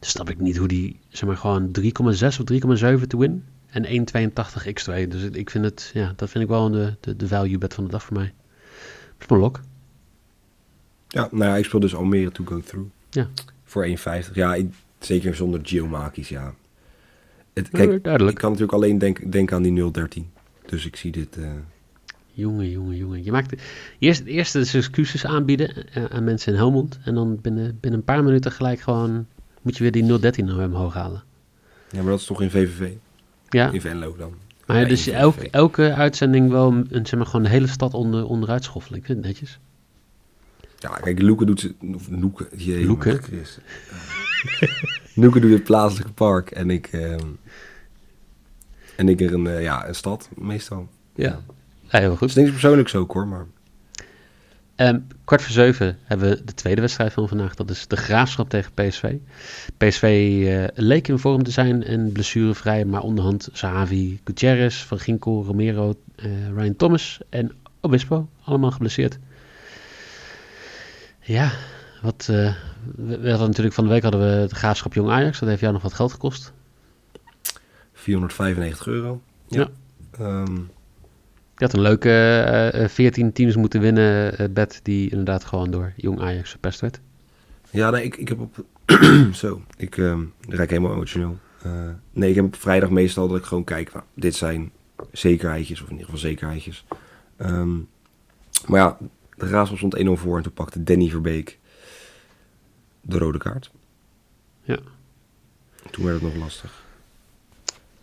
snap 0.00 0.30
ik 0.30 0.40
niet 0.40 0.56
hoe 0.56 0.68
die, 0.68 0.98
zeg 1.08 1.28
maar, 1.28 1.36
gewoon 1.36 1.70
3,6 1.80 1.90
of 2.22 2.98
3,7 3.00 3.06
te 3.06 3.18
win... 3.18 3.44
en 3.74 3.84
1,82 3.86 4.66
x2. 4.66 5.08
Dus 5.08 5.22
ik 5.32 5.50
vind 5.50 5.64
het, 5.64 5.90
ja, 5.94 6.12
dat 6.16 6.30
vind 6.30 6.44
ik 6.44 6.50
wel 6.50 6.70
de, 6.70 6.94
de, 7.00 7.16
de 7.16 7.26
value 7.28 7.58
bet 7.58 7.74
van 7.74 7.84
de 7.84 7.90
dag 7.90 8.02
voor 8.04 8.16
mij. 8.16 8.32
Dat 9.12 9.20
is 9.20 9.26
mijn 9.26 9.40
lok. 9.40 9.60
Ja, 11.08 11.28
nou 11.30 11.44
ja, 11.50 11.56
ik 11.56 11.64
speel 11.64 11.80
dus 11.80 11.94
Almere 11.94 12.30
to 12.32 12.44
go 12.44 12.60
through. 12.60 12.88
Ja. 13.10 13.28
Voor 13.64 13.86
1,50. 13.88 14.32
Ja, 14.32 14.54
ik- 14.54 14.74
zeker 14.98 15.34
zonder 15.34 15.60
Geomakis, 15.62 16.28
ja. 16.28 16.54
Het, 17.52 17.68
kijk, 17.70 17.90
ik 17.92 18.04
duidelijk. 18.04 18.36
kan 18.38 18.50
natuurlijk 18.52 18.78
alleen 18.82 18.98
denken 19.30 19.56
aan 19.56 19.62
die 19.62 19.90
013. 19.90 20.30
Dus 20.66 20.86
ik 20.86 20.96
zie 20.96 21.12
dit... 21.12 21.36
eh, 21.36 21.46
Jongen, 22.36 22.70
jongen, 22.70 22.96
jongen. 22.96 23.24
Je 23.24 23.32
maakt 23.32 23.54
eerst, 23.98 24.24
eerst 24.24 24.52
dus 24.52 24.74
excuses 24.74 25.26
aanbieden 25.26 25.92
eh, 25.92 26.04
aan 26.04 26.24
mensen 26.24 26.52
in 26.52 26.58
Helmond. 26.58 26.98
En 27.04 27.14
dan 27.14 27.40
binnen, 27.40 27.78
binnen 27.80 28.00
een 28.00 28.04
paar 28.06 28.24
minuten 28.24 28.52
gelijk 28.52 28.80
gewoon... 28.80 29.26
moet 29.62 29.76
je 29.76 29.82
weer 29.82 29.92
die 29.92 30.18
013 30.18 30.44
naar 30.44 30.64
omhoog 30.66 30.94
halen. 30.94 31.22
ja, 31.90 32.00
maar 32.02 32.10
dat 32.10 32.20
is 32.20 32.26
toch 32.26 32.42
in 32.42 32.50
VVV? 32.50 32.92
Ja, 33.54 33.70
In 33.70 33.80
Venlo 33.80 34.16
dan. 34.16 34.34
maar 34.66 34.80
Ja, 34.80 34.88
dus 34.88 35.08
in 35.08 35.14
elk, 35.14 35.34
VVV. 35.34 35.48
elke 35.50 35.92
uitzending 35.94 36.50
wel 36.50 36.72
een, 36.72 37.06
zeg 37.06 37.14
maar, 37.14 37.26
gewoon 37.26 37.42
de 37.42 37.48
hele 37.48 37.66
stad 37.66 37.94
onder, 37.94 38.26
onderuit 38.26 38.64
schoffelen. 38.64 38.98
Ik 38.98 39.04
vind 39.04 39.18
het 39.18 39.26
netjes. 39.26 39.58
Ja, 40.78 40.88
kijk, 40.88 41.22
Loeke 41.22 41.44
doet 41.44 41.60
ze... 41.60 41.74
Of 41.94 42.08
Loeke. 42.10 42.48
jee, 42.56 42.86
Loeke? 42.86 43.08
jongen, 43.08 43.22
Christus. 43.22 43.58
Loeke 45.14 45.40
doet 45.40 45.52
het 45.52 45.64
plaatselijke 45.64 46.12
park. 46.12 46.50
En 46.50 46.70
ik... 46.70 46.86
ehm, 46.86 47.26
en 48.96 49.08
ik 49.08 49.20
er 49.20 49.32
een, 49.32 49.46
eh, 49.46 49.62
ja, 49.62 49.88
een 49.88 49.94
stad, 49.94 50.28
meestal. 50.34 50.88
Ja. 51.14 51.40
Ja, 51.90 51.98
heel 51.98 52.16
goed. 52.16 52.28
is 52.28 52.34
niks 52.34 52.50
persoonlijks 52.50 52.94
ook 52.94 53.12
hoor, 53.12 53.26
maar... 53.26 53.46
Ehm, 54.76 55.00
kwart 55.24 55.42
voor 55.42 55.52
zeven 55.52 55.98
hebben 56.04 56.28
we 56.28 56.44
de 56.44 56.54
tweede 56.54 56.80
wedstrijd 56.80 57.12
van 57.12 57.28
vandaag. 57.28 57.54
Dat 57.54 57.70
is 57.70 57.86
de 57.86 57.96
Graafschap 57.96 58.48
tegen 58.48 58.72
PSV. 58.72 59.14
PSV 59.76 60.02
eh, 60.46 60.84
leek 60.84 61.08
in 61.08 61.18
vorm 61.18 61.42
te 61.42 61.50
zijn 61.50 61.84
en 61.84 62.12
blessurevrij. 62.12 62.84
Maar 62.84 63.00
onderhand 63.00 63.48
Zahavi, 63.52 64.20
Gutierrez, 64.24 64.82
Van 64.82 64.98
Ginkel, 64.98 65.44
Romero, 65.44 65.94
eh, 66.16 66.48
Ryan 66.54 66.76
Thomas 66.76 67.20
en 67.28 67.52
Obispo. 67.80 68.28
Allemaal 68.44 68.70
geblesseerd. 68.70 69.18
Ja, 71.20 71.52
wat, 72.02 72.26
eh, 72.30 72.54
we, 72.96 73.18
we 73.18 73.28
hadden 73.28 73.48
natuurlijk 73.48 73.74
van 73.74 73.84
de 73.84 73.90
week 73.90 74.02
hadden 74.02 74.20
we 74.20 74.48
de 74.48 74.54
Graafschap 74.54 74.94
Jong 74.94 75.10
Ajax. 75.10 75.38
Dat 75.38 75.48
heeft 75.48 75.60
jou 75.60 75.72
nog 75.72 75.82
wat 75.82 75.94
geld 75.94 76.12
gekost. 76.12 76.52
495 77.92 78.86
euro. 78.86 79.20
Ja. 79.48 79.68
Ehm, 80.10 80.56
Je 81.56 81.64
had 81.64 81.72
een 81.72 81.80
leuke 81.80 82.08
eh, 82.08 82.84
eh, 82.84 82.88
14 82.88 83.32
teams 83.32 83.56
moeten 83.56 83.80
winnen 83.80 84.38
eh, 84.38 84.48
bet 84.50 84.80
die 84.82 85.10
inderdaad 85.10 85.44
gewoon 85.44 85.70
door 85.70 85.92
Jong 85.96 86.20
Ajax 86.20 86.50
verpest 86.50 86.80
werd. 86.80 87.00
Ja, 87.70 87.90
nee, 87.90 88.04
ik, 88.04 88.16
ik 88.16 88.28
heb 88.28 88.40
op... 88.40 88.64
Zo, 89.32 89.62
ik 89.76 89.98
ehm 89.98 90.22
dan 90.40 90.58
raak 90.58 90.70
helemaal 90.70 90.92
emotioneel. 90.92 91.38
Eh, 91.62 91.88
nee, 92.12 92.30
ik 92.30 92.34
heb 92.34 92.44
op 92.44 92.56
vrijdag 92.56 92.90
meestal 92.90 93.28
dat 93.28 93.38
ik 93.38 93.44
gewoon 93.44 93.64
kijk... 93.64 93.92
Nou, 93.92 94.04
dit 94.14 94.34
zijn 94.34 94.70
zekerheidjes, 95.12 95.80
of 95.80 95.86
in 95.86 95.92
ieder 95.92 96.04
geval 96.06 96.20
zekerheidjes. 96.20 96.84
Ehm, 97.36 97.76
maar 98.66 98.80
ja, 98.80 98.96
De 99.36 99.46
Graafschap 99.46 99.78
stond 99.78 99.96
1-0 99.96 100.10
voor 100.12 100.36
en 100.36 100.42
toen 100.42 100.52
pakte 100.52 100.82
Danny 100.82 101.08
Verbeek 101.08 101.58
de 103.00 103.18
rode 103.18 103.38
kaart. 103.38 103.70
Ja. 104.62 104.78
Toen 105.90 106.04
werd 106.04 106.20
het 106.20 106.32
nog 106.32 106.42
lastig. 106.42 106.82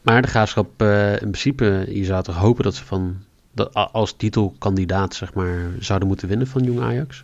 Maar 0.01 0.22
de 0.22 0.27
graafschap, 0.27 0.81
eh, 0.81 1.12
in 1.12 1.17
principe, 1.17 1.86
je 1.89 2.05
zou 2.05 2.24
toch 2.24 2.36
hopen 2.36 2.63
dat 2.63 2.75
ze 2.75 2.86
van, 2.86 3.24
dat, 3.51 3.74
als 3.74 4.13
titelkandidaat, 4.13 5.15
zeg 5.15 5.34
maar, 5.34 5.72
zouden 5.79 6.08
moeten 6.08 6.27
winnen 6.27 6.48
van 6.48 6.63
Jong 6.63 6.79
Ajax. 6.79 7.24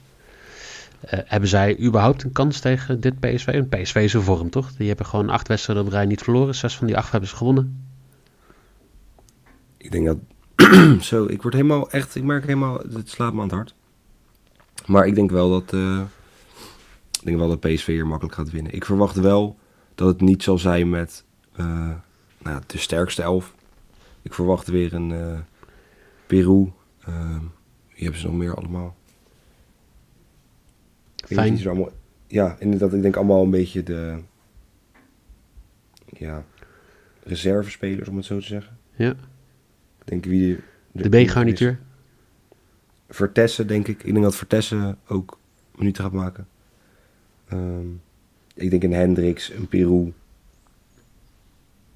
Eh, 1.00 1.20
hebben 1.26 1.50
zij 1.50 1.80
überhaupt 1.80 2.24
een 2.24 2.32
kans 2.32 2.60
tegen 2.60 3.00
dit 3.00 3.20
PSV? 3.20 3.54
Want 3.54 3.70
PSV 3.70 3.96
is 3.96 4.14
een 4.14 4.22
vorm, 4.22 4.50
toch? 4.50 4.72
Die 4.74 4.88
hebben 4.88 5.06
gewoon 5.06 5.30
acht 5.30 5.48
wedstrijden 5.48 5.86
op 5.86 5.92
rij 5.92 6.06
niet 6.06 6.22
verloren. 6.22 6.56
Zes 6.56 6.78
van 6.78 6.88
die 6.88 6.98
acht 6.98 7.12
hebben 7.12 7.30
ze 7.30 7.36
gewonnen. 7.36 7.86
Ik 9.78 9.92
denk 9.92 10.06
dat... 10.06 10.18
zo, 11.04 11.26
ik 11.26 11.42
word 11.42 11.54
helemaal 11.54 11.90
echt... 11.92 12.16
Ik 12.16 12.24
merk 12.24 12.44
helemaal... 12.44 12.80
Het 12.94 13.10
slaat 13.10 13.34
me 13.34 13.38
aan 13.38 13.48
het 13.48 13.56
hart. 13.56 13.74
Maar 14.86 15.08
ik 15.08 15.16
denk 15.16 15.32
wel 15.32 15.50
dat... 15.50 15.74
eh, 15.74 16.02
ik 17.20 17.26
denk 17.26 17.38
wel 17.38 17.48
dat 17.48 17.60
PSV 17.60 17.86
hier 17.86 18.08
makkelijk 18.08 18.36
gaat 18.36 18.52
winnen. 18.52 18.74
Ik 18.74 18.86
verwacht 18.86 19.16
wel 19.16 19.58
dat 19.96 20.08
het 20.08 20.22
niet 20.22 20.44
zal 20.44 20.58
zijn 20.58 20.90
met... 20.90 21.24
eh, 21.56 21.92
nou 22.38 22.62
de 22.68 22.78
sterkste 22.78 23.22
elf. 23.22 23.54
Ik 24.22 24.34
verwacht 24.34 24.68
weer 24.68 24.94
een... 24.94 25.46
Peru. 26.28 26.72
eh, 27.06 27.38
wie 27.94 28.04
hebben 28.04 28.20
ze 28.22 28.28
nog 28.28 28.36
meer 28.36 28.56
allemaal? 28.56 28.96
Niet, 31.16 31.40
Fijn. 31.40 31.58
zijn 31.58 31.70
allemaal- 31.70 31.92
ja, 32.28 32.56
inderdaad. 32.60 32.94
Ik 32.94 33.02
denk 33.02 33.16
allemaal 33.16 33.44
een 33.44 33.50
beetje 33.50 33.84
de... 33.84 34.20
Ja... 36.06 36.44
Reservespelers, 37.24 38.10
om 38.10 38.16
het 38.16 38.26
zo 38.26 38.40
te 38.40 38.46
zeggen. 38.46 38.78
Ja, 38.96 39.10
Ik 39.10 40.06
denk 40.06 40.26
wie 40.26 40.60
de 40.92 41.10
B-garnituur. 41.26 41.80
Vertessen, 43.10 43.68
denk 43.68 43.88
ik. 43.88 44.04
Ik 44.04 44.12
denk 44.14 44.24
dat 44.26 44.36
Vertessen 44.36 44.98
ook 45.08 45.40
minuten 45.76 46.04
gaat 46.04 46.14
maken. 46.14 46.48
Ehm, 47.48 47.88
ik 48.54 48.70
denk 48.70 48.84
een 48.84 48.94
Hendricks, 48.94 49.50
een 49.52 49.68
Peru. 49.68 50.14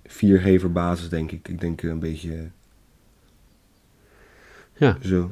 Viergever 0.05 0.71
basis, 0.71 1.09
denk 1.09 1.31
ik. 1.31 1.47
Ik 1.47 1.59
denk 1.59 1.81
een 1.81 1.99
beetje 1.99 2.49
Ja, 4.81 4.97
zo. 5.01 5.31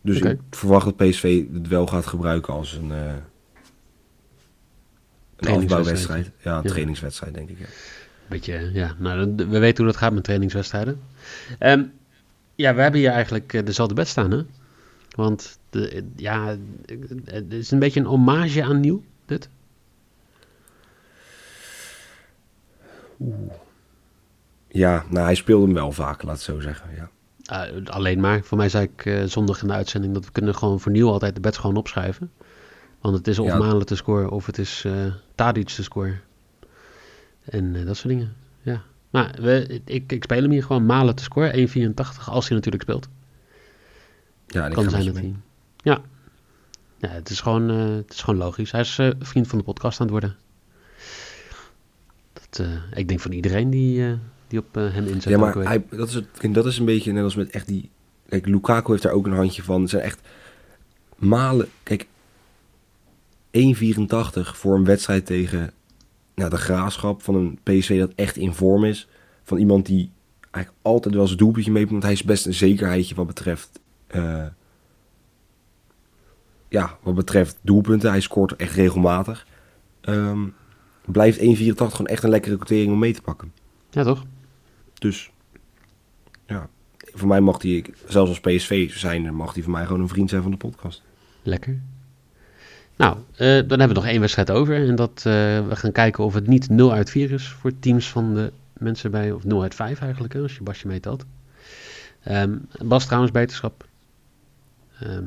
Dus 0.00 0.20
ik 0.20 0.38
verwacht 0.50 0.84
dat 0.84 0.96
PSV 0.96 1.44
het 1.52 1.68
wel 1.68 1.86
gaat 1.86 2.06
gebruiken 2.06 2.52
als 2.52 2.72
een, 2.72 2.92
eh 2.92 3.12
een 5.36 5.54
afbouwwedstrijd. 5.54 6.30
Ja, 6.42 6.56
een 6.56 6.62
Ja. 6.62 6.68
trainingswedstrijd, 6.70 7.34
denk 7.34 7.48
ik. 7.48 7.58
Ja. 7.58 7.64
beetje, 8.26 8.70
ja. 8.72 8.94
Nou, 8.98 9.34
we 9.36 9.58
weten 9.58 9.84
hoe 9.84 9.92
dat 9.92 10.02
gaat 10.02 10.12
met 10.12 10.24
trainingswedstrijden. 10.24 11.00
Ehm, 11.58 11.84
ja, 12.54 12.74
we 12.74 12.80
hebben 12.82 13.00
hier 13.00 13.10
eigenlijk 13.10 13.52
eh, 13.52 13.64
dezelfde 13.64 13.94
bed 13.94 14.08
staan, 14.08 14.30
hè? 14.30 14.42
Want, 15.10 15.58
de, 15.70 16.04
ja, 16.16 16.56
het 17.24 17.52
is 17.52 17.70
een 17.70 17.78
beetje 17.78 18.00
een 18.00 18.06
hommage 18.06 18.62
aan 18.62 18.80
Nieuw, 18.80 19.02
dit. 19.26 19.48
ja, 24.68 25.04
nou, 25.08 25.24
hij 25.24 25.34
speelde 25.34 25.64
hem 25.64 25.74
wel 25.74 25.92
vaak, 25.92 26.22
laat 26.22 26.34
het 26.34 26.44
zo 26.44 26.60
zeggen. 26.60 26.90
Ja. 26.96 27.10
Ah, 27.44 27.86
alleen 27.86 28.20
maar. 28.20 28.42
Voor 28.42 28.58
mij 28.58 28.68
zei 28.68 28.84
ik 28.84 29.06
eh, 29.06 29.24
zondag 29.24 29.62
in 29.62 29.68
de 29.68 29.74
uitzending 29.74 30.14
dat 30.14 30.24
we 30.24 30.32
kunnen 30.32 30.54
gewoon 30.54 30.80
voor 30.80 30.92
Nieuw 30.92 31.10
altijd 31.10 31.34
de 31.34 31.40
bed 31.40 31.56
gewoon 31.56 31.76
opschrijven. 31.76 32.30
Want 33.00 33.16
het 33.16 33.28
is 33.28 33.38
of 33.38 33.46
Ja. 33.46 33.56
Malen 33.58 33.86
te 33.86 33.96
scoren 33.96 34.30
of 34.30 34.46
het 34.46 34.58
is 34.58 34.82
eh 34.84 34.92
Tadic 35.34 35.68
te 35.68 35.82
scoren. 35.82 36.20
En 37.44 37.76
eh, 37.76 37.86
dat 37.86 37.96
soort 37.96 38.08
dingen. 38.08 38.34
Ja. 38.62 38.82
Maar 39.10 39.34
we, 39.40 39.80
ik, 39.84 40.12
ik 40.12 40.22
speel 40.22 40.42
hem 40.42 40.50
hier 40.50 40.62
gewoon 40.62 40.86
Malen 40.86 41.14
te 41.14 41.22
scoren. 41.22 41.68
1,84 41.68 42.24
als 42.26 42.48
hij 42.48 42.56
natuurlijk 42.56 42.82
speelt. 42.82 43.08
Ja, 44.46 44.68
kan 44.68 44.90
zijn 44.90 45.04
dat 45.04 45.14
hij. 45.14 45.34
Ja. 45.76 46.00
ja 46.96 47.08
het, 47.08 47.30
is 47.30 47.40
gewoon, 47.40 47.70
eh, 47.70 47.94
het 47.96 48.12
is 48.12 48.22
gewoon 48.22 48.40
logisch. 48.40 48.72
Hij 48.72 48.80
is 48.80 48.98
eh, 48.98 49.10
vriend 49.18 49.48
van 49.48 49.58
de 49.58 49.64
podcast 49.64 50.00
aan 50.00 50.06
het 50.06 50.14
worden. 50.14 50.36
Dat, 52.32 52.66
eh, 52.66 52.98
ik 52.98 53.08
denk 53.08 53.20
van 53.20 53.32
iedereen 53.32 53.70
die, 53.70 54.06
eh, 54.06 54.12
die 54.54 54.62
op 54.62 54.76
eh, 54.76 54.94
hem 54.94 55.06
inzet. 55.06 55.32
Ja, 55.32 55.38
maar 55.38 55.56
hij, 55.56 55.84
dat, 55.90 56.08
is 56.08 56.14
het, 56.14 56.54
dat 56.54 56.66
is 56.66 56.78
een 56.78 56.84
beetje 56.84 57.12
net 57.12 57.24
als 57.24 57.34
met 57.34 57.50
echt 57.50 57.66
die... 57.66 57.90
Kijk, 58.28 58.46
Lukaku 58.46 58.90
heeft 58.90 59.02
daar 59.02 59.12
ook 59.12 59.26
een 59.26 59.32
handje 59.32 59.62
van. 59.62 59.80
Het 59.80 59.90
zijn 59.90 60.02
echt 60.02 60.20
malen... 61.16 61.68
Kijk, 61.82 62.06
1,84 62.06 62.08
voor 64.32 64.74
een 64.74 64.84
wedstrijd 64.84 65.26
tegen 65.26 65.72
nou, 66.34 66.50
de 66.50 66.56
graafschap 66.56 67.22
van 67.22 67.34
een 67.34 67.58
PSV 67.62 67.98
dat 67.98 68.12
echt 68.14 68.36
in 68.36 68.54
vorm 68.54 68.84
is. 68.84 69.08
Van 69.42 69.58
iemand 69.58 69.86
die 69.86 70.10
eigenlijk 70.50 70.84
altijd 70.84 71.14
wel 71.14 71.26
zijn 71.26 71.38
doelpuntje 71.38 71.72
meedoet. 71.72 71.90
Want 71.90 72.02
hij 72.02 72.12
is 72.12 72.22
best 72.22 72.46
een 72.46 72.54
zekerheidje 72.54 73.14
wat 73.14 73.26
betreft... 73.26 73.80
eh, 74.06 74.46
ja, 76.68 76.98
wat 77.02 77.14
betreft 77.14 77.58
doelpunten. 77.60 78.10
Hij 78.10 78.20
scoort 78.20 78.56
echt 78.56 78.74
regelmatig. 78.74 79.46
Ehm, 80.00 80.46
blijft 81.04 81.38
1,84 81.38 81.44
gewoon 81.74 82.06
echt 82.06 82.22
een 82.22 82.30
lekkere 82.30 82.56
quotering 82.56 82.92
om 82.92 82.98
mee 82.98 83.12
te 83.12 83.22
pakken. 83.22 83.52
Ja, 83.90 84.02
toch? 84.02 84.24
Dus 84.94 85.30
ja, 86.46 86.68
voor 87.12 87.28
mij 87.28 87.40
mag 87.40 87.62
hij, 87.62 87.84
zelfs 88.08 88.28
als 88.30 88.40
PSV 88.40 88.90
zijn, 88.90 89.34
mag 89.34 89.54
hij 89.54 89.62
voor 89.62 89.72
mij 89.72 89.84
gewoon 89.84 90.00
een 90.00 90.08
vriend 90.08 90.30
zijn 90.30 90.42
van 90.42 90.50
de 90.50 90.56
podcast. 90.56 91.02
Lekker. 91.42 91.80
Nou, 92.96 93.16
eh, 93.32 93.46
dan 93.46 93.68
hebben 93.68 93.88
we 93.88 93.94
nog 93.94 94.06
één 94.06 94.20
wedstrijd 94.20 94.50
over. 94.50 94.88
En 94.88 94.94
dat 94.94 95.16
eh, 95.16 95.24
we 95.68 95.76
gaan 95.76 95.92
kijken 95.92 96.24
of 96.24 96.34
het 96.34 96.46
niet 96.46 96.68
0 96.68 96.92
uit 96.92 97.10
4 97.10 97.30
is 97.30 97.48
voor 97.48 97.78
teams 97.78 98.10
van 98.10 98.34
de 98.34 98.52
mensen 98.72 99.10
bij. 99.10 99.32
Of 99.32 99.44
0 99.44 99.62
uit 99.62 99.74
5 99.74 100.00
eigenlijk, 100.00 100.32
hè, 100.32 100.40
als 100.40 100.56
je 100.56 100.62
Basje 100.62 100.86
meetelt. 100.86 101.24
Ehm 102.22 102.56
Bas 102.82 103.04
trouwens, 103.04 103.32
beterschap. 103.32 103.86
Ehm, 105.00 105.24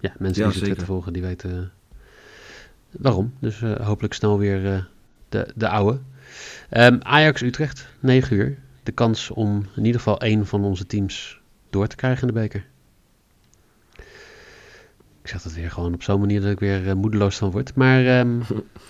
ja, 0.00 0.12
mensen 0.18 0.42
Ja, 0.44 0.48
die 0.48 0.58
ze. 0.58 0.64
Twitter 0.64 0.86
volgen, 0.86 1.12
die 1.12 1.22
weten 1.22 1.50
eh, 1.50 1.58
waarom. 2.90 3.32
Dus 3.38 3.60
hopelijk 3.60 4.14
snel 4.14 4.38
weer 4.38 4.88
de, 5.28 5.52
de 5.54 5.68
oude. 5.68 5.98
Ehm, 6.68 6.98
Ajax-Utrecht, 7.02 7.88
9 8.00 8.36
uur. 8.36 8.58
De 8.88 8.94
kans 8.94 9.30
om 9.30 9.66
in 9.76 9.84
ieder 9.84 10.00
geval 10.00 10.20
één 10.20 10.46
van 10.46 10.64
onze 10.64 10.86
teams 10.86 11.40
door 11.70 11.86
te 11.86 11.96
krijgen 11.96 12.28
in 12.28 12.34
de 12.34 12.40
beker. 12.40 12.66
Ik 15.22 15.28
zeg 15.28 15.42
dat 15.42 15.52
weer 15.52 15.70
gewoon 15.70 15.94
op 15.94 16.02
zo'n 16.02 16.20
manier 16.20 16.40
dat 16.40 16.50
ik 16.50 16.58
weer 16.60 16.88
eh, 16.88 16.94
moedeloos 16.94 17.36
van 17.36 17.50
word. 17.50 17.74
Maar 17.74 18.06
ehm, 18.06 18.40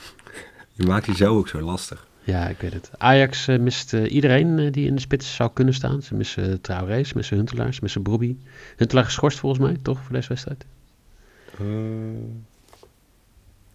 Je 0.79 0.87
maakt 0.87 1.07
jezelf 1.07 1.37
ook 1.37 1.49
zo 1.49 1.61
lastig. 1.61 2.07
ja, 2.25 2.49
ik 2.49 2.59
weet 2.61 2.73
het. 2.73 2.91
Ajax 2.99 3.49
eh, 3.49 3.59
mist 3.59 3.95
eh, 3.95 4.13
iedereen 4.13 4.73
die 4.73 4.87
in 4.87 4.95
de 4.95 5.01
spits 5.01 5.35
zou 5.35 5.51
kunnen 5.53 5.75
staan. 5.75 6.03
Ze 6.03 6.15
missen 6.15 6.49
uh, 6.51 6.55
Traoré, 6.55 7.03
ze 7.05 7.13
missen 7.17 7.37
Huntelaar, 7.37 7.75
ze 7.75 7.81
missen 7.83 8.03
Brobby. 8.03 8.37
Huntelaar 8.77 9.05
geschorst 9.05 9.39
volgens 9.39 9.63
mij, 9.63 9.77
toch, 9.83 10.03
voor 10.03 10.13
deze 10.13 10.29
wedstrijd? 10.29 10.65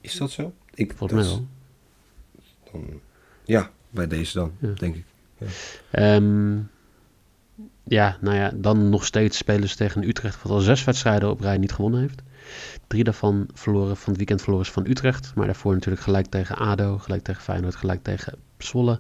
Is 0.02 0.18
dat 0.18 0.32
zo? 0.32 0.54
Ik, 0.74 0.94
Volgens 0.96 1.22
mij 1.22 1.30
wel. 1.30 1.48
Dan, 2.72 3.00
ja, 3.46 3.72
bij 3.90 4.08
deze 4.08 4.34
dan, 4.34 4.52
Ja. 4.60 4.70
denk 4.74 4.96
ik. 4.96 5.04
Ehm, 5.92 6.58
ja, 7.84 8.18
nou 8.22 8.36
ja, 8.36 8.52
dan 8.56 8.90
nog 8.90 9.06
steeds 9.06 9.38
spelen 9.38 9.70
ze 9.70 9.76
tegen 9.76 10.08
Utrecht, 10.08 10.42
wat 10.42 10.52
al 10.52 10.60
zes 10.60 10.84
wedstrijden 10.84 11.30
op 11.30 11.40
rij 11.40 11.58
niet 11.58 11.72
gewonnen 11.72 12.00
heeft. 12.00 12.22
Drie 12.88 13.04
daarvan 13.04 13.48
verloren 13.54 13.98
van 13.98 14.08
het 14.08 14.18
weekend 14.18 14.42
verloren 14.42 14.66
van 14.66 14.86
Utrecht. 14.88 15.32
Maar 15.36 15.46
daarvoor 15.46 15.74
natuurlijk 15.74 16.04
gelijk 16.04 16.26
tegen 16.26 16.58
ADO, 16.58 16.98
gelijk 16.98 17.24
tegen 17.24 17.42
Feyenoord, 17.42 17.76
gelijk 17.76 18.04
tegen 18.04 18.34
Zwolle. 18.58 19.00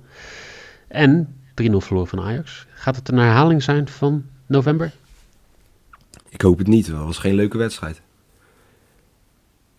En 0.88 1.38
3-0 1.54 1.78
verloren 1.78 2.08
van 2.08 2.22
Ajax. 2.22 2.66
Gaat 2.74 2.96
het 2.96 3.10
een 3.10 3.18
herhaling 3.18 3.64
zijn 3.64 3.88
van 3.88 4.26
november? 4.46 4.94
Ik 6.30 6.42
hoop 6.42 6.58
het 6.58 6.68
niet, 6.68 6.88
het 6.88 6.96
was 6.96 7.18
geen 7.18 7.36
leuke 7.36 7.58
wedstrijd. 7.58 8.02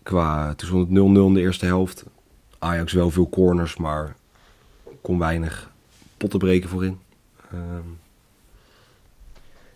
Qua, 0.03 0.53
toen 0.53 0.67
stond 0.67 0.89
het 0.89 0.97
0-0 0.97 1.27
in 1.27 1.33
de 1.33 1.39
eerste 1.39 1.65
helft. 1.65 2.05
Ajax 2.59 2.93
wel 2.93 3.11
veel 3.11 3.29
corners, 3.29 3.77
maar 3.77 4.15
kon 5.01 5.19
weinig 5.19 5.71
potten 6.25 6.39
breken 6.39 6.69
voorin. 6.69 6.99
Ehm 7.51 7.89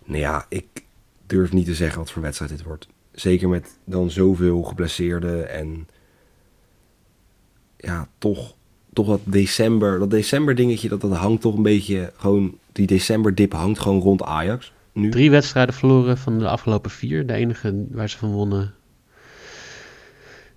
nou 0.06 0.22
ja, 0.22 0.46
ik 0.50 0.66
durf 1.26 1.54
niet 1.54 1.66
te 1.66 1.76
zeggen 1.76 2.00
wat 2.00 2.12
voor 2.12 2.22
wedstrijd 2.22 2.52
dit 2.52 2.64
wordt. 2.64 2.88
Zeker 3.12 3.50
met 3.50 3.78
dan 3.84 4.10
zoveel 4.10 4.64
geblesseerden 4.64 5.50
en 5.50 5.88
ja, 7.78 8.08
toch, 8.18 8.56
toch 8.94 9.08
dat 9.08 9.22
december, 9.24 10.00
dat 10.00 10.10
december 10.10 10.56
dingetje, 10.56 10.90
dat, 10.90 11.02
dat 11.02 11.16
hangt 11.16 11.42
toch 11.42 11.56
een 11.56 11.64
beetje 11.64 12.14
gewoon, 12.16 12.58
die 12.72 12.88
december 12.88 13.36
dip 13.36 13.52
hangt 13.52 13.80
gewoon 13.80 14.02
rond 14.02 14.24
Ajax 14.24 14.74
nu. 14.92 15.10
Drie 15.10 15.32
wedstrijden 15.32 15.76
verloren 15.76 16.18
van 16.18 16.40
de 16.40 16.48
afgelopen 16.48 16.92
vier. 16.92 17.28
De 17.28 17.34
enige 17.34 17.86
waar 17.92 18.10
ze 18.10 18.18
van 18.18 18.32
wonnen 18.32 18.74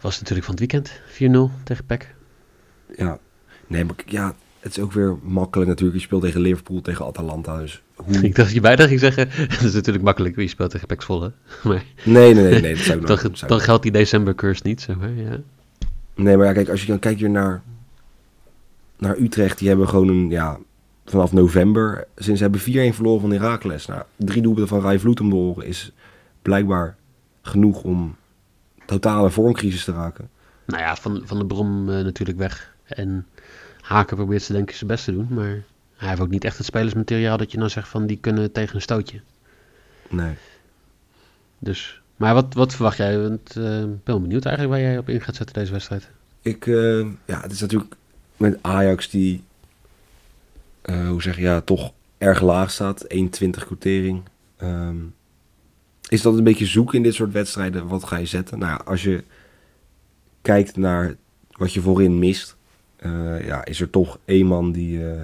was 0.01 0.19
natuurlijk 0.19 0.47
van 0.47 0.55
het 0.55 0.73
weekend. 0.73 1.01
4-0 1.61 1.65
tegen 1.65 1.85
PEC. 1.85 2.15
Ja, 2.97 3.19
nee, 3.67 3.85
maar 3.85 3.95
ja, 4.07 4.35
het 4.62 4.76
is 4.76 4.83
ook 4.83 4.92
weer 4.92 5.19
makkelijk 5.23 5.69
natuurlijk. 5.69 5.99
Je 5.99 6.04
speelt 6.04 6.23
tegen 6.23 6.40
Liverpool, 6.40 6.81
tegen 6.81 7.07
Atalanta, 7.07 7.59
dus 7.59 7.83
hoe... 7.95 8.14
Ik 8.14 8.21
dacht 8.21 8.37
dat 8.37 8.52
je 8.52 8.61
bijna 8.61 8.87
ging 8.87 9.00
zeggen, 9.00 9.28
het 9.54 9.62
is 9.62 9.73
natuurlijk 9.75 10.04
makkelijk 10.04 10.35
wie 10.35 10.49
speelt 10.49 10.71
tegen 10.71 10.88
Zwolle. 10.99 11.33
Maar 11.62 11.85
Nee, 12.04 12.35
nee, 12.35 12.45
nee, 12.45 12.61
nee, 12.61 12.75
dat 12.75 12.85
zou 12.85 12.99
ik 13.00 13.07
dan, 13.07 13.19
zou 13.33 13.54
ik 13.54 13.62
geldt 13.62 13.83
die 13.83 13.92
december 13.92 14.35
curse 14.35 14.62
niet, 14.64 14.81
zeg 14.81 14.97
maar. 14.97 15.11
Ja. 15.11 15.40
Nee, 16.14 16.37
maar 16.37 16.47
ja, 16.47 16.52
kijk, 16.52 16.69
als 16.69 16.81
je 16.81 16.87
dan 16.87 16.99
kijkt 16.99 17.21
weer 17.21 17.31
naar, 17.31 17.62
naar 18.99 19.19
Utrecht, 19.19 19.59
die 19.59 19.69
hebben 19.69 19.88
gewoon 19.88 20.09
een, 20.09 20.31
ja, 20.31 20.59
vanaf 21.04 21.33
november, 21.33 22.07
sinds 22.16 22.40
ze 22.40 22.49
hebben 22.49 22.92
4-1 22.92 22.95
verloren 22.95 23.21
van 23.21 23.33
Heracles. 23.33 23.87
Nou, 23.87 24.02
drie 24.16 24.42
doelpunten 24.42 24.76
van 24.76 24.81
Rai 24.81 24.99
Vloet 24.99 25.21
om 25.21 25.31
de 25.31 25.37
oren 25.37 25.66
is 25.66 25.92
blijkbaar 26.42 26.97
genoeg 27.42 27.83
om 27.83 28.16
totale 28.87 29.31
vormcrisis 29.31 29.85
te 29.85 29.92
raken. 29.92 30.28
Nou 30.66 30.83
ja, 30.83 30.97
Van, 30.97 31.23
van 31.25 31.38
de 31.38 31.47
Brom 31.47 31.88
eh, 31.88 32.04
natuurlijk 32.04 32.38
weg. 32.38 32.75
En 32.85 33.26
Haken 33.83 34.17
probeert 34.17 34.43
ze 34.43 34.53
denk 34.53 34.71
ik 34.71 34.77
zijn 34.77 34.91
best 34.91 35.05
te 35.05 35.12
doen. 35.12 35.27
Maar 35.31 35.62
hij 35.97 36.09
heeft 36.09 36.21
ook 36.21 36.31
niet 36.31 36.45
echt 36.45 36.57
het 36.57 36.67
spelersmateriaal 36.67 37.37
dat 37.37 37.53
je 37.53 37.59
nou 37.59 37.71
zegt 37.71 37.89
van 37.89 38.07
die 38.07 38.17
kunnen 38.17 38.53
tegen 38.53 38.75
een 38.75 38.83
stootje. 38.83 39.21
Nee. 40.09 40.35
Dus, 41.59 42.01
maar 42.17 42.35
wat, 42.35 42.55
wat 42.55 42.75
verwacht 42.75 42.97
jij? 42.97 43.19
Want, 43.19 43.57
eh, 43.57 43.83
ik 43.83 44.05
ben 44.05 44.23
benieuwd 44.23 44.45
eigenlijk 44.45 44.77
waar 44.77 44.91
jij 44.91 44.99
op 44.99 45.09
in 45.09 45.21
gaat 45.21 45.35
zetten 45.35 45.55
deze 45.55 45.73
wedstrijd. 45.73 46.09
Ik, 46.43 46.67
eh, 46.67 47.07
ja, 47.25 47.41
het 47.41 47.53
is 47.53 47.61
natuurlijk 47.61 47.95
met 48.37 48.59
Ajax 48.61 49.11
die, 49.11 49.43
eh, 50.83 51.09
hoe 51.09 51.23
zeg 51.23 51.37
je, 51.37 51.43
ja, 51.43 51.61
toch 51.61 51.93
erg 52.19 52.41
laag 52.41 52.71
staat. 52.71 53.05
1,20 53.09 53.67
quotering. 53.67 54.23
Ehm, 54.57 54.97
is 56.09 56.23
dat 56.23 56.37
een 56.37 56.45
beetje 56.45 56.67
zoeken 56.67 56.97
in 56.97 57.03
dit 57.03 57.15
soort 57.15 57.33
wedstrijden? 57.33 57.87
Wat 57.87 58.05
ga 58.05 58.17
je 58.17 58.27
zetten? 58.27 58.59
Nou 58.59 58.73
ja, 58.73 58.85
als 58.85 59.03
je 59.03 59.25
kijkt 60.43 60.77
naar 60.77 61.17
wat 61.51 61.73
je 61.73 61.81
voorin 61.81 62.19
mist, 62.19 62.57
eh, 63.02 63.47
ja, 63.47 63.64
is 63.64 63.80
er 63.80 63.90
toch 63.90 64.18
één 64.25 64.47
man 64.47 64.73
die, 64.73 65.11
eh, 65.11 65.23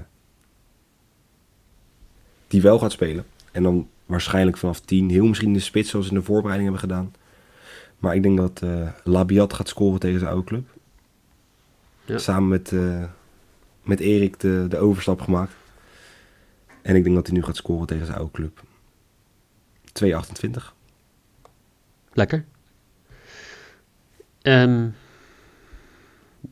die 2.47 2.63
wel 2.63 2.79
gaat 2.79 2.93
spelen. 2.93 3.25
En 3.53 3.63
dan 3.63 3.89
waarschijnlijk 4.07 4.57
vanaf 4.57 4.81
10, 4.81 5.11
heel 5.11 5.27
misschien 5.27 5.53
de 5.53 5.61
spits 5.61 5.91
zoals 5.91 6.07
ze 6.07 6.13
in 6.13 6.19
de 6.19 6.25
voorbereiding 6.25 6.71
hebben 6.71 6.89
gedaan. 6.89 7.15
Maar 7.99 8.15
ik 8.15 8.23
denk 8.23 8.37
dat 8.37 8.63
eh 8.63 8.89
Labiat 9.05 9.53
gaat 9.53 9.69
scoren 9.69 10.01
tegen 10.01 10.19
zijn 10.19 10.31
oude 10.31 10.47
club. 10.47 10.69
Ja. 12.05 12.19
Samen 12.19 12.49
met, 12.49 12.73
met 13.83 14.01
Erik 14.01 14.41
de, 14.41 14.67
de 14.69 14.79
overstap 14.79 15.21
gemaakt. 15.21 15.53
En 16.83 16.97
ik 16.97 17.03
denk 17.03 17.15
dat 17.15 17.27
hij 17.27 17.37
nu 17.37 17.43
gaat 17.43 17.57
scoren 17.57 17.87
tegen 17.87 18.07
zijn 18.07 18.19
oude 18.19 18.33
club. 18.33 18.63
2,28. 19.93 20.75
Lekker. 22.13 22.45
Ehm, 24.43 24.89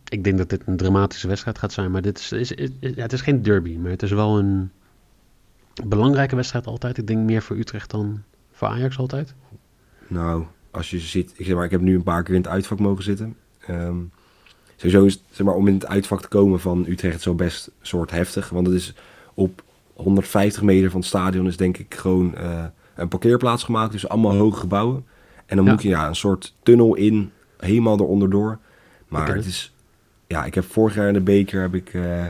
ik 0.08 0.24
denk 0.24 0.38
dat 0.38 0.48
dit 0.50 0.62
een 0.66 0.76
dramatische 0.76 1.28
wedstrijd 1.28 1.58
gaat 1.58 1.72
zijn. 1.72 1.90
Maar 1.90 2.02
dit 2.02 2.18
is, 2.18 2.32
is, 2.32 2.52
is- 2.52 2.70
ja, 2.80 3.02
het 3.02 3.12
is 3.12 3.20
geen 3.20 3.42
derby. 3.42 3.76
Maar 3.76 3.90
het 3.90 4.02
is 4.02 4.10
wel 4.10 4.38
een 4.38 4.70
belangrijke 5.84 6.36
wedstrijd 6.36 6.66
altijd. 6.66 6.98
Ik 6.98 7.06
denk 7.06 7.24
meer 7.24 7.42
voor 7.42 7.56
Utrecht 7.56 7.90
dan 7.90 8.22
voor 8.52 8.68
Ajax 8.68 8.98
altijd. 8.98 9.34
Nou, 10.08 10.44
als 10.70 10.90
je 10.90 10.98
zit, 10.98 11.32
ik 11.36 11.46
zeg 11.46 11.54
maar, 11.54 11.64
ik 11.64 11.70
heb 11.70 11.80
nu 11.80 11.94
een 11.94 12.02
paar 12.02 12.22
keer 12.22 12.34
in 12.34 12.40
het 12.40 12.50
uitvak 12.50 12.78
mogen 12.78 13.04
zitten. 13.04 13.36
Ehm, 13.60 13.96
sowieso 14.76 15.04
is, 15.04 15.22
zeg 15.30 15.46
maar, 15.46 15.54
om 15.54 15.68
in 15.68 15.74
het 15.74 15.86
uitvak 15.86 16.20
te 16.22 16.28
komen 16.28 16.60
van 16.60 16.84
Utrecht 16.88 17.20
zo 17.20 17.34
best 17.34 17.70
soort 17.80 18.10
heftig. 18.10 18.48
Want 18.48 18.66
het 18.66 18.76
is 18.76 18.94
op 19.34 19.62
150 19.94 20.62
meter 20.62 20.90
van 20.90 21.00
het 21.00 21.08
stadion 21.08 21.46
is 21.46 21.56
denk 21.56 21.78
ik 21.78 21.94
gewoon 21.94 22.34
eh, 22.34 22.64
een 22.94 23.08
parkeerplaats 23.08 23.64
gemaakt. 23.64 23.92
Dus 23.92 24.08
allemaal 24.08 24.34
hoge 24.36 24.58
gebouwen. 24.60 25.04
En 25.46 25.56
dan 25.56 25.64
Ja. 25.64 25.72
moet 25.72 25.82
je 25.82 25.88
ja, 25.88 26.08
een 26.08 26.16
soort 26.16 26.54
tunnel 26.62 26.94
in, 26.94 27.30
helemaal 27.58 27.98
eronder 28.00 28.30
door. 28.30 28.58
Maar 29.08 29.34
het 29.34 29.46
is, 29.46 29.74
ja, 30.26 30.44
ik 30.44 30.54
heb 30.54 30.64
vorig 30.64 30.94
jaar 30.94 31.08
in 31.08 31.12
de 31.14 31.20
beker 31.20 31.60
heb 31.60 31.74
ik 31.74 31.94
eh, 31.94 32.26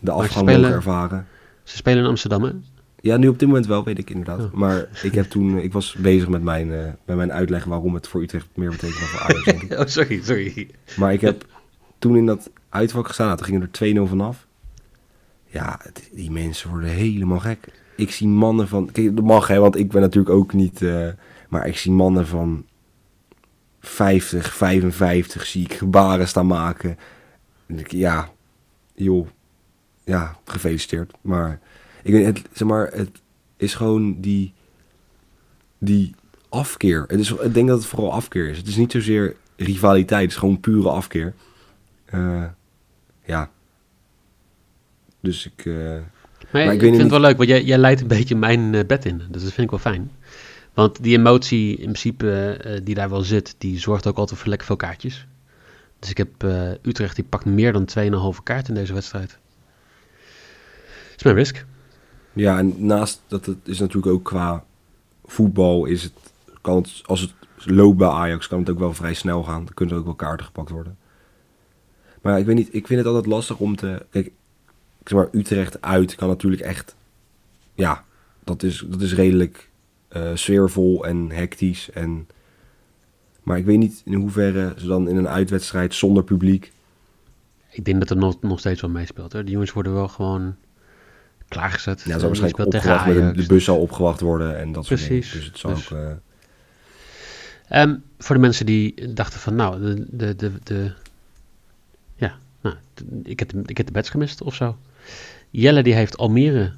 de 0.00 0.10
afgang 0.10 0.46
mogen 0.46 0.64
ervaren. 0.72 1.26
Ze 1.62 1.76
spelen 1.76 1.98
in 2.02 2.08
Amsterdam, 2.08 2.42
hè? 2.42 2.50
Ja, 3.00 3.16
nu 3.16 3.28
op 3.28 3.38
dit 3.38 3.48
moment 3.48 3.66
wel, 3.66 3.84
weet 3.84 3.98
ik 3.98 4.10
inderdaad. 4.10 4.40
Oh. 4.40 4.52
Maar 4.52 4.88
ik, 5.02 5.14
heb 5.14 5.24
toen, 5.24 5.58
ik 5.58 5.72
was 5.72 5.94
bezig 5.98 6.28
met 6.28 6.42
mijn, 6.42 6.72
eh, 6.72 6.84
met 7.04 7.16
mijn 7.16 7.32
uitleg 7.32 7.64
waarom 7.64 7.94
het 7.94 8.08
voor 8.08 8.22
Utrecht 8.22 8.46
meer 8.54 8.70
betekent 8.70 8.98
dan 8.98 9.08
voor 9.08 9.20
Ajax. 9.20 9.64
Oh, 9.80 9.86
sorry, 9.86 10.22
sorry. 10.22 10.70
Maar 10.96 11.12
ik 11.12 11.20
heb 11.20 11.44
toen 11.98 12.16
in 12.16 12.26
dat 12.26 12.50
uitvak 12.68 13.06
gestaan, 13.06 13.26
nou, 13.26 13.38
toen 13.38 13.46
gingen 13.46 13.62
er 13.62 14.06
2-0 14.06 14.08
vanaf. 14.08 14.46
Ja, 15.46 15.78
het- 15.82 16.08
die 16.12 16.30
mensen 16.30 16.70
worden 16.70 16.88
helemaal 16.90 17.38
gek. 17.38 17.58
Ik 17.96 18.10
zie 18.10 18.28
mannen 18.28 18.68
van... 18.68 18.90
Kijk, 18.92 19.16
dat 19.16 19.24
mag 19.24 19.46
hè, 19.46 19.58
want 19.58 19.76
ik 19.76 19.88
ben 19.90 20.00
natuurlijk 20.00 20.34
ook 20.34 20.52
niet... 20.52 20.82
eh, 20.82 21.08
maar 21.48 21.66
ik 21.66 21.76
zie 21.76 21.92
mannen 21.92 22.26
van 22.26 22.64
50, 23.80 24.54
55 24.54 25.46
zie 25.46 25.64
ik 25.64 25.72
gebaren 25.72 26.28
staan 26.28 26.46
maken. 26.46 26.98
En 27.66 27.78
ik, 27.78 27.90
ja, 27.92 28.30
joh. 28.94 29.26
Ja, 30.04 30.36
gefeliciteerd. 30.44 31.12
Maar 31.20 31.60
ik 32.02 32.12
weet, 32.12 32.24
het, 32.26 32.42
zeg 32.52 32.68
maar, 32.68 32.90
het 32.92 33.10
is 33.56 33.74
gewoon 33.74 34.20
die, 34.20 34.52
die 35.78 36.14
afkeer. 36.48 37.04
Het 37.06 37.20
is, 37.20 37.30
ik 37.30 37.54
denk 37.54 37.68
dat 37.68 37.78
het 37.78 37.86
vooral 37.86 38.12
afkeer 38.12 38.48
is. 38.48 38.56
Het 38.56 38.66
is 38.66 38.76
niet 38.76 38.92
zozeer 38.92 39.36
rivaliteit, 39.56 40.22
het 40.22 40.30
is 40.30 40.36
gewoon 40.36 40.60
pure 40.60 40.88
afkeer. 40.88 41.34
Eh, 42.04 42.44
ja. 43.24 43.50
Dus 45.20 45.46
ik... 45.46 45.66
eh, 45.66 45.74
Maar, 45.74 46.64
Maar 46.64 46.74
ik, 46.74 46.80
vind 46.80 46.96
het 46.96 47.10
wel 47.10 47.20
leuk, 47.20 47.36
want 47.36 47.48
jij, 47.48 47.62
jij 47.64 47.78
leidt 47.78 48.00
een 48.00 48.06
beetje 48.06 48.36
mijn 48.36 48.74
eh, 48.74 48.86
bed 48.86 49.04
in. 49.04 49.18
Dus 49.30 49.42
dat 49.42 49.52
vind 49.52 49.64
ik 49.64 49.70
wel 49.70 49.92
fijn. 49.92 50.10
Want 50.74 51.02
die 51.02 51.18
emotie 51.18 51.70
in 51.70 51.76
principe 51.76 52.52
eh, 52.52 52.80
die 52.84 52.94
daar 52.94 53.10
wel 53.10 53.22
zit, 53.22 53.54
die 53.58 53.78
zorgt 53.78 54.06
ook 54.06 54.16
altijd 54.16 54.40
voor 54.40 54.48
lekker 54.48 54.66
veel 54.66 54.76
kaartjes. 54.76 55.26
Dus 55.98 56.10
ik 56.10 56.16
heb 56.16 56.44
eh, 56.44 56.70
Utrecht, 56.82 57.14
die 57.14 57.24
pakt 57.24 57.44
meer 57.44 57.72
dan 57.72 57.88
2,5 58.36 58.42
kaart 58.42 58.68
in 58.68 58.74
deze 58.74 58.92
wedstrijd. 58.92 59.38
is 61.16 61.22
mijn 61.22 61.36
risk. 61.36 61.64
Ja, 62.32 62.58
en 62.58 62.86
naast 62.86 63.22
dat 63.26 63.46
het 63.46 63.58
is 63.64 63.78
natuurlijk 63.78 64.12
ook 64.12 64.24
qua 64.24 64.64
voetbal 65.24 65.84
is 65.84 66.02
het, 66.02 66.12
kan 66.60 66.86
als 67.04 67.20
het 67.20 67.32
loopt 67.64 67.96
bij 67.96 68.08
Ajax, 68.08 68.48
kan 68.48 68.58
het 68.58 68.70
ook 68.70 68.78
wel 68.78 68.94
vrij 68.94 69.14
snel 69.14 69.42
gaan. 69.42 69.64
Dan 69.64 69.74
kunnen 69.74 69.94
er 69.94 70.00
ook 70.00 70.06
wel 70.06 70.16
kaarten 70.16 70.46
gepakt 70.46 70.70
worden. 70.70 70.98
Maar 72.22 72.38
ik 72.38 72.46
weet 72.46 72.56
niet, 72.56 72.74
ik 72.74 72.86
vind 72.86 72.98
het 72.98 73.08
altijd 73.08 73.26
lastig 73.26 73.58
om 73.58 73.76
te, 73.76 74.06
kijk, 74.10 74.26
ik 75.00 75.08
zeg 75.08 75.18
maar, 75.18 75.28
Utrecht 75.32 75.82
uit 75.82 76.14
kan 76.14 76.28
natuurlijk 76.28 76.62
echt, 76.62 76.96
ja, 77.74 78.04
dat 78.44 78.62
is, 78.62 78.84
dat 78.88 79.00
is 79.00 79.14
redelijk 79.14 79.69
eh, 80.10 80.30
sfeervol 80.34 81.06
en 81.06 81.30
hectisch. 81.30 81.90
En, 81.90 82.28
maar 83.42 83.58
ik 83.58 83.64
weet 83.64 83.78
niet 83.78 84.02
in 84.04 84.14
hoeverre 84.14 84.74
ze 84.78 84.86
dan 84.86 85.08
in 85.08 85.16
een 85.16 85.28
uitwedstrijd 85.28 85.94
zonder 85.94 86.24
publiek, 86.24 86.72
Ik 87.70 87.84
denk 87.84 87.98
dat 87.98 88.10
er 88.10 88.16
nog, 88.16 88.40
nog 88.40 88.58
steeds 88.58 88.80
wel 88.80 88.90
meespeelt. 88.90 89.32
Hoor. 89.32 89.42
Die 89.42 89.52
jongens 89.52 89.72
worden 89.72 89.94
wel 89.94 90.08
gewoon 90.08 90.56
klaargezet. 91.48 91.98
ja, 92.00 92.04
Eh, 92.04 92.10
zal 92.10 92.18
die 92.18 92.40
waarschijnlijk 92.40 92.74
opgewacht 92.74 93.06
Ajax. 93.06 93.36
de 93.36 93.46
bus 93.46 93.64
zal 93.64 93.80
opgewacht 93.80 94.20
worden 94.20 94.58
en 94.58 94.72
dat 94.72 94.86
soort 94.86 95.00
Precies, 95.00 95.28
dingen. 95.30 95.38
Dus 95.44 95.46
het 95.52 95.58
zal 95.58 95.74
dus- 95.74 95.92
ook... 95.92 95.98
eh, 95.98 96.12
Ehm, 97.68 97.96
voor 98.18 98.34
de 98.34 98.40
mensen 98.40 98.66
die 98.66 99.12
dachten 99.12 99.40
van, 99.40 99.54
nou, 99.54 99.80
de, 99.80 100.06
de, 100.10 100.36
de, 100.36 100.52
de 100.62 100.92
ja, 102.16 102.38
nou, 102.60 102.76
ik 103.22 103.38
heb, 103.38 103.48
de, 103.48 103.62
ik 103.66 103.76
heb 103.76 103.86
de 103.86 103.92
bets 103.92 104.10
gemist 104.10 104.42
of 104.42 104.54
zo. 104.54 104.76
Jelle 105.50 105.82
die 105.82 105.94
heeft 105.94 106.16
Almere 106.18 106.72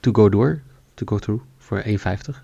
to 0.00 0.12
go 0.12 0.28
door, 0.28 0.60
to 0.94 1.06
go 1.06 1.18
through 1.18 1.42
voor 1.58 1.82
1,50. 1.86 2.42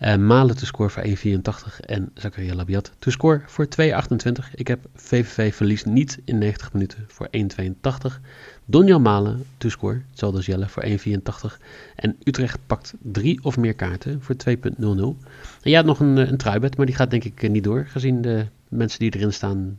Eh 0.00 0.16
Malen 0.16 0.56
te 0.56 0.66
score 0.66 0.90
voor 0.90 1.02
1,84 1.02 1.80
en 1.80 2.10
Zakaria 2.14 2.54
Labiat 2.54 2.92
to 2.98 3.10
score 3.10 3.42
voor 3.46 3.66
2,28. 3.66 4.54
Ik 4.54 4.68
heb 4.68 4.80
VVV 4.94 5.54
verliest 5.54 5.86
niet 5.86 6.20
in 6.24 6.38
90 6.38 6.72
minuten 6.72 7.04
voor 7.08 7.28
1,82. 7.30 8.20
Donjan 8.64 9.02
Malen 9.02 9.44
to 9.56 9.68
score, 9.68 10.02
hetzelfde 10.10 10.36
als 10.36 10.46
Jelle, 10.46 10.68
voor 10.68 10.84
1,84. 10.84 11.58
En 11.96 12.16
Utrecht 12.24 12.58
pakt 12.66 12.94
drie 13.02 13.44
of 13.44 13.56
meer 13.56 13.74
kaarten 13.74 14.22
voor 14.22 14.36
2,00. 14.36 15.18
En 15.62 15.70
jij 15.70 15.76
had 15.76 15.84
nog 15.84 16.00
een, 16.00 16.18
eh, 16.18 16.28
een 16.28 16.36
truibed, 16.36 16.76
maar 16.76 16.86
die 16.86 16.94
gaat 16.94 17.10
denk 17.10 17.24
ik 17.24 17.42
eh, 17.42 17.50
niet 17.50 17.64
door, 17.64 17.86
gezien 17.88 18.22
de 18.22 18.46
mensen 18.68 18.98
die 18.98 19.14
erin 19.14 19.32
staan, 19.32 19.78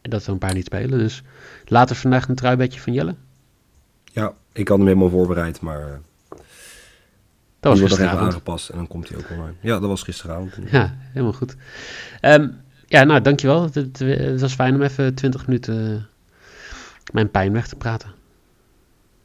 en 0.00 0.10
dat 0.10 0.26
er 0.26 0.32
een 0.32 0.38
paar 0.38 0.54
niet 0.54 0.66
spelen. 0.66 0.98
Dus 0.98 1.22
later 1.64 1.96
vandaag 1.96 2.28
een 2.28 2.34
truibedje 2.34 2.80
van 2.80 2.92
Jelle. 2.92 3.14
Ja, 4.04 4.34
ik 4.52 4.68
had 4.68 4.78
hem 4.78 4.86
helemaal 4.86 5.10
voorbereid, 5.10 5.60
maar 5.60 6.00
Dat 7.64 7.72
was 7.72 7.80
nog 7.80 7.90
even 7.90 8.04
gisteravond. 8.04 8.32
aangepast 8.32 8.68
en 8.68 8.76
dan 8.76 8.86
komt 8.86 9.08
hij 9.08 9.18
ook 9.18 9.30
online. 9.30 9.54
Ja, 9.60 9.78
dat 9.78 9.88
was 9.88 10.02
gisteravond. 10.02 10.54
Ja, 10.70 10.96
helemaal 10.98 11.32
goed. 11.32 11.56
Ehm, 12.20 12.48
ja, 12.86 13.04
nou, 13.04 13.20
dankjewel. 13.20 13.62
Het, 13.62 13.74
het, 13.74 13.98
het 13.98 14.40
was 14.40 14.54
fijn 14.54 14.74
om 14.74 14.82
even 14.82 15.14
20 15.14 15.46
minuten 15.46 15.96
eh, 15.96 16.02
mijn 17.12 17.30
pijn 17.30 17.52
weg 17.52 17.68
te 17.68 17.76
praten. 17.76 18.08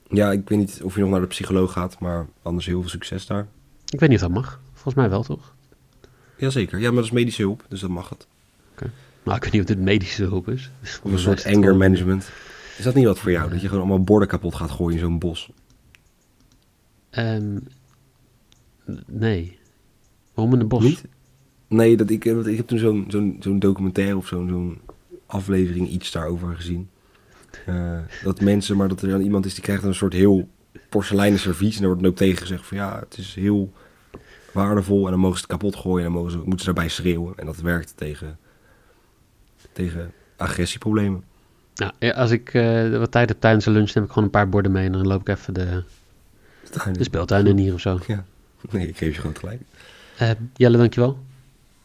Ja, 0.09 0.31
ik 0.31 0.49
weet 0.49 0.59
niet 0.59 0.79
of 0.83 0.95
je 0.95 1.01
nog 1.01 1.09
naar 1.09 1.21
de 1.21 1.27
psycholoog 1.27 1.71
gaat, 1.71 1.99
maar 1.99 2.27
anders 2.41 2.65
heel 2.65 2.81
veel 2.81 2.89
succes 2.89 3.25
daar. 3.25 3.47
Ik 3.89 3.99
weet 3.99 4.09
niet 4.09 4.21
of 4.21 4.27
dat 4.27 4.35
mag. 4.35 4.59
Volgens 4.73 4.95
mij 4.95 5.09
wel, 5.09 5.23
toch? 5.23 5.53
Jazeker, 6.37 6.79
ja, 6.79 6.87
maar 6.87 6.95
dat 6.95 7.05
is 7.05 7.11
medische 7.11 7.41
hulp, 7.41 7.65
dus 7.69 7.79
dat 7.79 7.89
mag 7.89 8.09
het. 8.09 8.27
Nou, 9.23 9.37
ik 9.37 9.43
weet 9.43 9.53
niet 9.53 9.61
of 9.61 9.67
dit 9.67 9.79
medische 9.79 10.23
hulp 10.23 10.49
is. 10.49 10.71
Of 11.03 11.11
een 11.11 11.19
soort 11.19 11.45
anger 11.45 11.75
management. 11.75 12.29
Is 12.77 12.83
dat 12.83 12.93
niet 12.93 13.05
wat 13.05 13.19
voor 13.19 13.31
jou? 13.31 13.49
Dat 13.49 13.61
je 13.61 13.67
gewoon 13.67 13.83
allemaal 13.83 14.03
borden 14.03 14.27
kapot 14.27 14.55
gaat 14.55 14.71
gooien 14.71 14.93
in 14.93 14.99
zo'n 14.99 15.19
bos? 15.19 15.49
Ehm, 17.09 17.57
nee. 19.07 19.57
Waarom 20.33 20.53
in 20.53 20.59
de 20.59 20.65
bos? 20.65 20.83
Niet? 20.83 21.03
Nee, 21.67 21.97
dat, 21.97 22.09
ik, 22.09 22.25
ik 22.25 22.57
heb 22.57 22.67
toen 22.67 22.79
zo'n 22.79 23.05
zo'n 23.07 23.37
zo'n 23.39 23.59
documentaire 23.59 24.17
of 24.17 24.27
zo'n 24.27 24.47
zo'n 24.47 24.81
aflevering 25.25 25.89
iets 25.89 26.11
daarover 26.11 26.55
gezien. 26.55 26.89
Eh, 27.65 27.99
dat 28.23 28.41
mensen, 28.41 28.77
maar 28.77 28.87
dat 28.87 29.01
er 29.01 29.09
dan 29.09 29.21
iemand 29.21 29.45
is 29.45 29.53
die 29.53 29.63
krijgt 29.63 29.83
een 29.83 29.95
soort 29.95 30.13
heel 30.13 30.47
porseleinen 30.89 31.39
servies. 31.39 31.73
En 31.73 31.79
daar 31.79 31.87
wordt 31.87 32.01
dan 32.01 32.11
ook 32.11 32.17
tegen 32.17 32.37
gezegd 32.37 32.65
van 32.65 32.77
ja, 32.77 32.99
het 32.99 33.17
is 33.17 33.35
heel 33.35 33.73
waardevol. 34.53 35.05
En 35.05 35.11
dan 35.11 35.19
mogen 35.19 35.37
ze 35.37 35.43
het 35.43 35.51
kapot 35.51 35.75
gooien 35.75 36.05
en 36.05 36.11
dan 36.11 36.21
mogen 36.21 36.31
ze, 36.31 36.37
moeten 36.37 36.59
ze 36.59 36.65
daarbij 36.65 36.89
schreeuwen. 36.89 37.33
En 37.37 37.45
dat 37.45 37.61
werkt 37.61 37.93
tegen, 37.97 38.37
tegen 39.71 40.11
agressieproblemen. 40.37 41.23
Nou, 41.75 41.91
ja, 41.99 42.11
als 42.11 42.31
ik 42.31 42.53
eh, 42.53 42.97
wat 42.97 43.11
tijd 43.11 43.29
heb 43.29 43.39
tijdens 43.39 43.65
de 43.65 43.71
lunch, 43.71 43.93
neem 43.93 44.03
ik 44.03 44.09
gewoon 44.09 44.23
een 44.23 44.29
paar 44.29 44.49
borden 44.49 44.71
mee 44.71 44.85
en 44.85 44.91
dan 44.91 45.07
loop 45.07 45.21
ik 45.21 45.27
even 45.27 45.53
de, 45.53 45.83
de 46.91 47.03
speeltuin 47.03 47.47
in 47.47 47.57
hier 47.57 47.73
of 47.73 47.79
zo. 47.79 47.99
Ja, 48.07 48.25
nee, 48.71 48.87
ik 48.87 48.97
geef 48.97 49.15
je 49.15 49.21
gewoon 49.21 49.37
gelijk. 49.37 49.61
Eh, 50.17 50.31
Jelle, 50.53 50.77
dankjewel. 50.77 51.19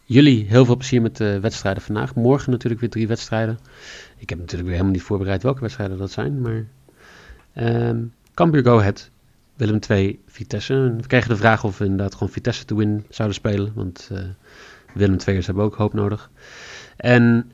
jullie 0.05 0.45
heel 0.45 0.65
veel 0.65 0.75
plezier 0.75 1.01
met 1.01 1.17
de 1.17 1.39
wedstrijden 1.39 1.83
vandaag. 1.83 2.15
Morgen 2.15 2.51
natuurlijk 2.51 2.81
weer 2.81 2.89
drie 2.89 3.07
wedstrijden. 3.07 3.59
Ik 4.17 4.29
heb 4.29 4.39
natuurlijk 4.39 4.67
weer 4.67 4.77
helemaal 4.77 4.97
niet 4.97 5.07
voorbereid 5.07 5.43
welke 5.43 5.61
wedstrijden 5.61 5.97
dat 5.97 6.11
zijn. 6.11 6.41
Maar 6.41 6.65
um, 7.55 8.13
Cambuur 8.33 8.63
Go 8.63 8.79
Ahead, 8.79 9.09
Willem 9.55 9.79
2, 9.79 10.19
Vitesse. 10.27 10.95
we 10.97 11.07
kregen 11.07 11.29
de 11.29 11.35
vraag 11.35 11.63
of 11.63 11.77
we 11.77 11.83
inderdaad 11.83 12.13
gewoon 12.13 12.33
Vitesse 12.33 12.65
to 12.65 12.75
win 12.75 13.05
zouden 13.09 13.37
spelen. 13.37 13.71
Want 13.75 14.09
uh, 14.11 14.19
Willem 14.93 15.17
2'ers 15.21 15.45
hebben 15.45 15.63
ook 15.63 15.75
hoop 15.75 15.93
nodig. 15.93 16.29
En 16.97 17.51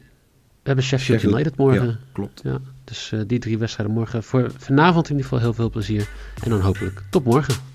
we 0.61 0.67
hebben 0.67 0.85
Sheffield, 0.85 1.19
Sheffield 1.19 1.39
United 1.39 1.57
morgen. 1.57 1.87
Ja, 1.87 1.97
klopt. 2.11 2.41
Ja, 2.43 2.59
dus 2.83 3.11
uh, 3.11 3.21
die 3.27 3.39
drie 3.39 3.57
wedstrijden 3.57 3.95
morgen. 3.95 4.23
Voor 4.23 4.51
vanavond 4.57 5.09
in 5.09 5.15
ieder 5.15 5.29
geval 5.29 5.43
heel 5.43 5.53
veel 5.53 5.69
plezier. 5.69 6.09
En 6.43 6.49
dan 6.49 6.61
hopelijk 6.61 7.01
tot 7.09 7.23
morgen. 7.23 7.70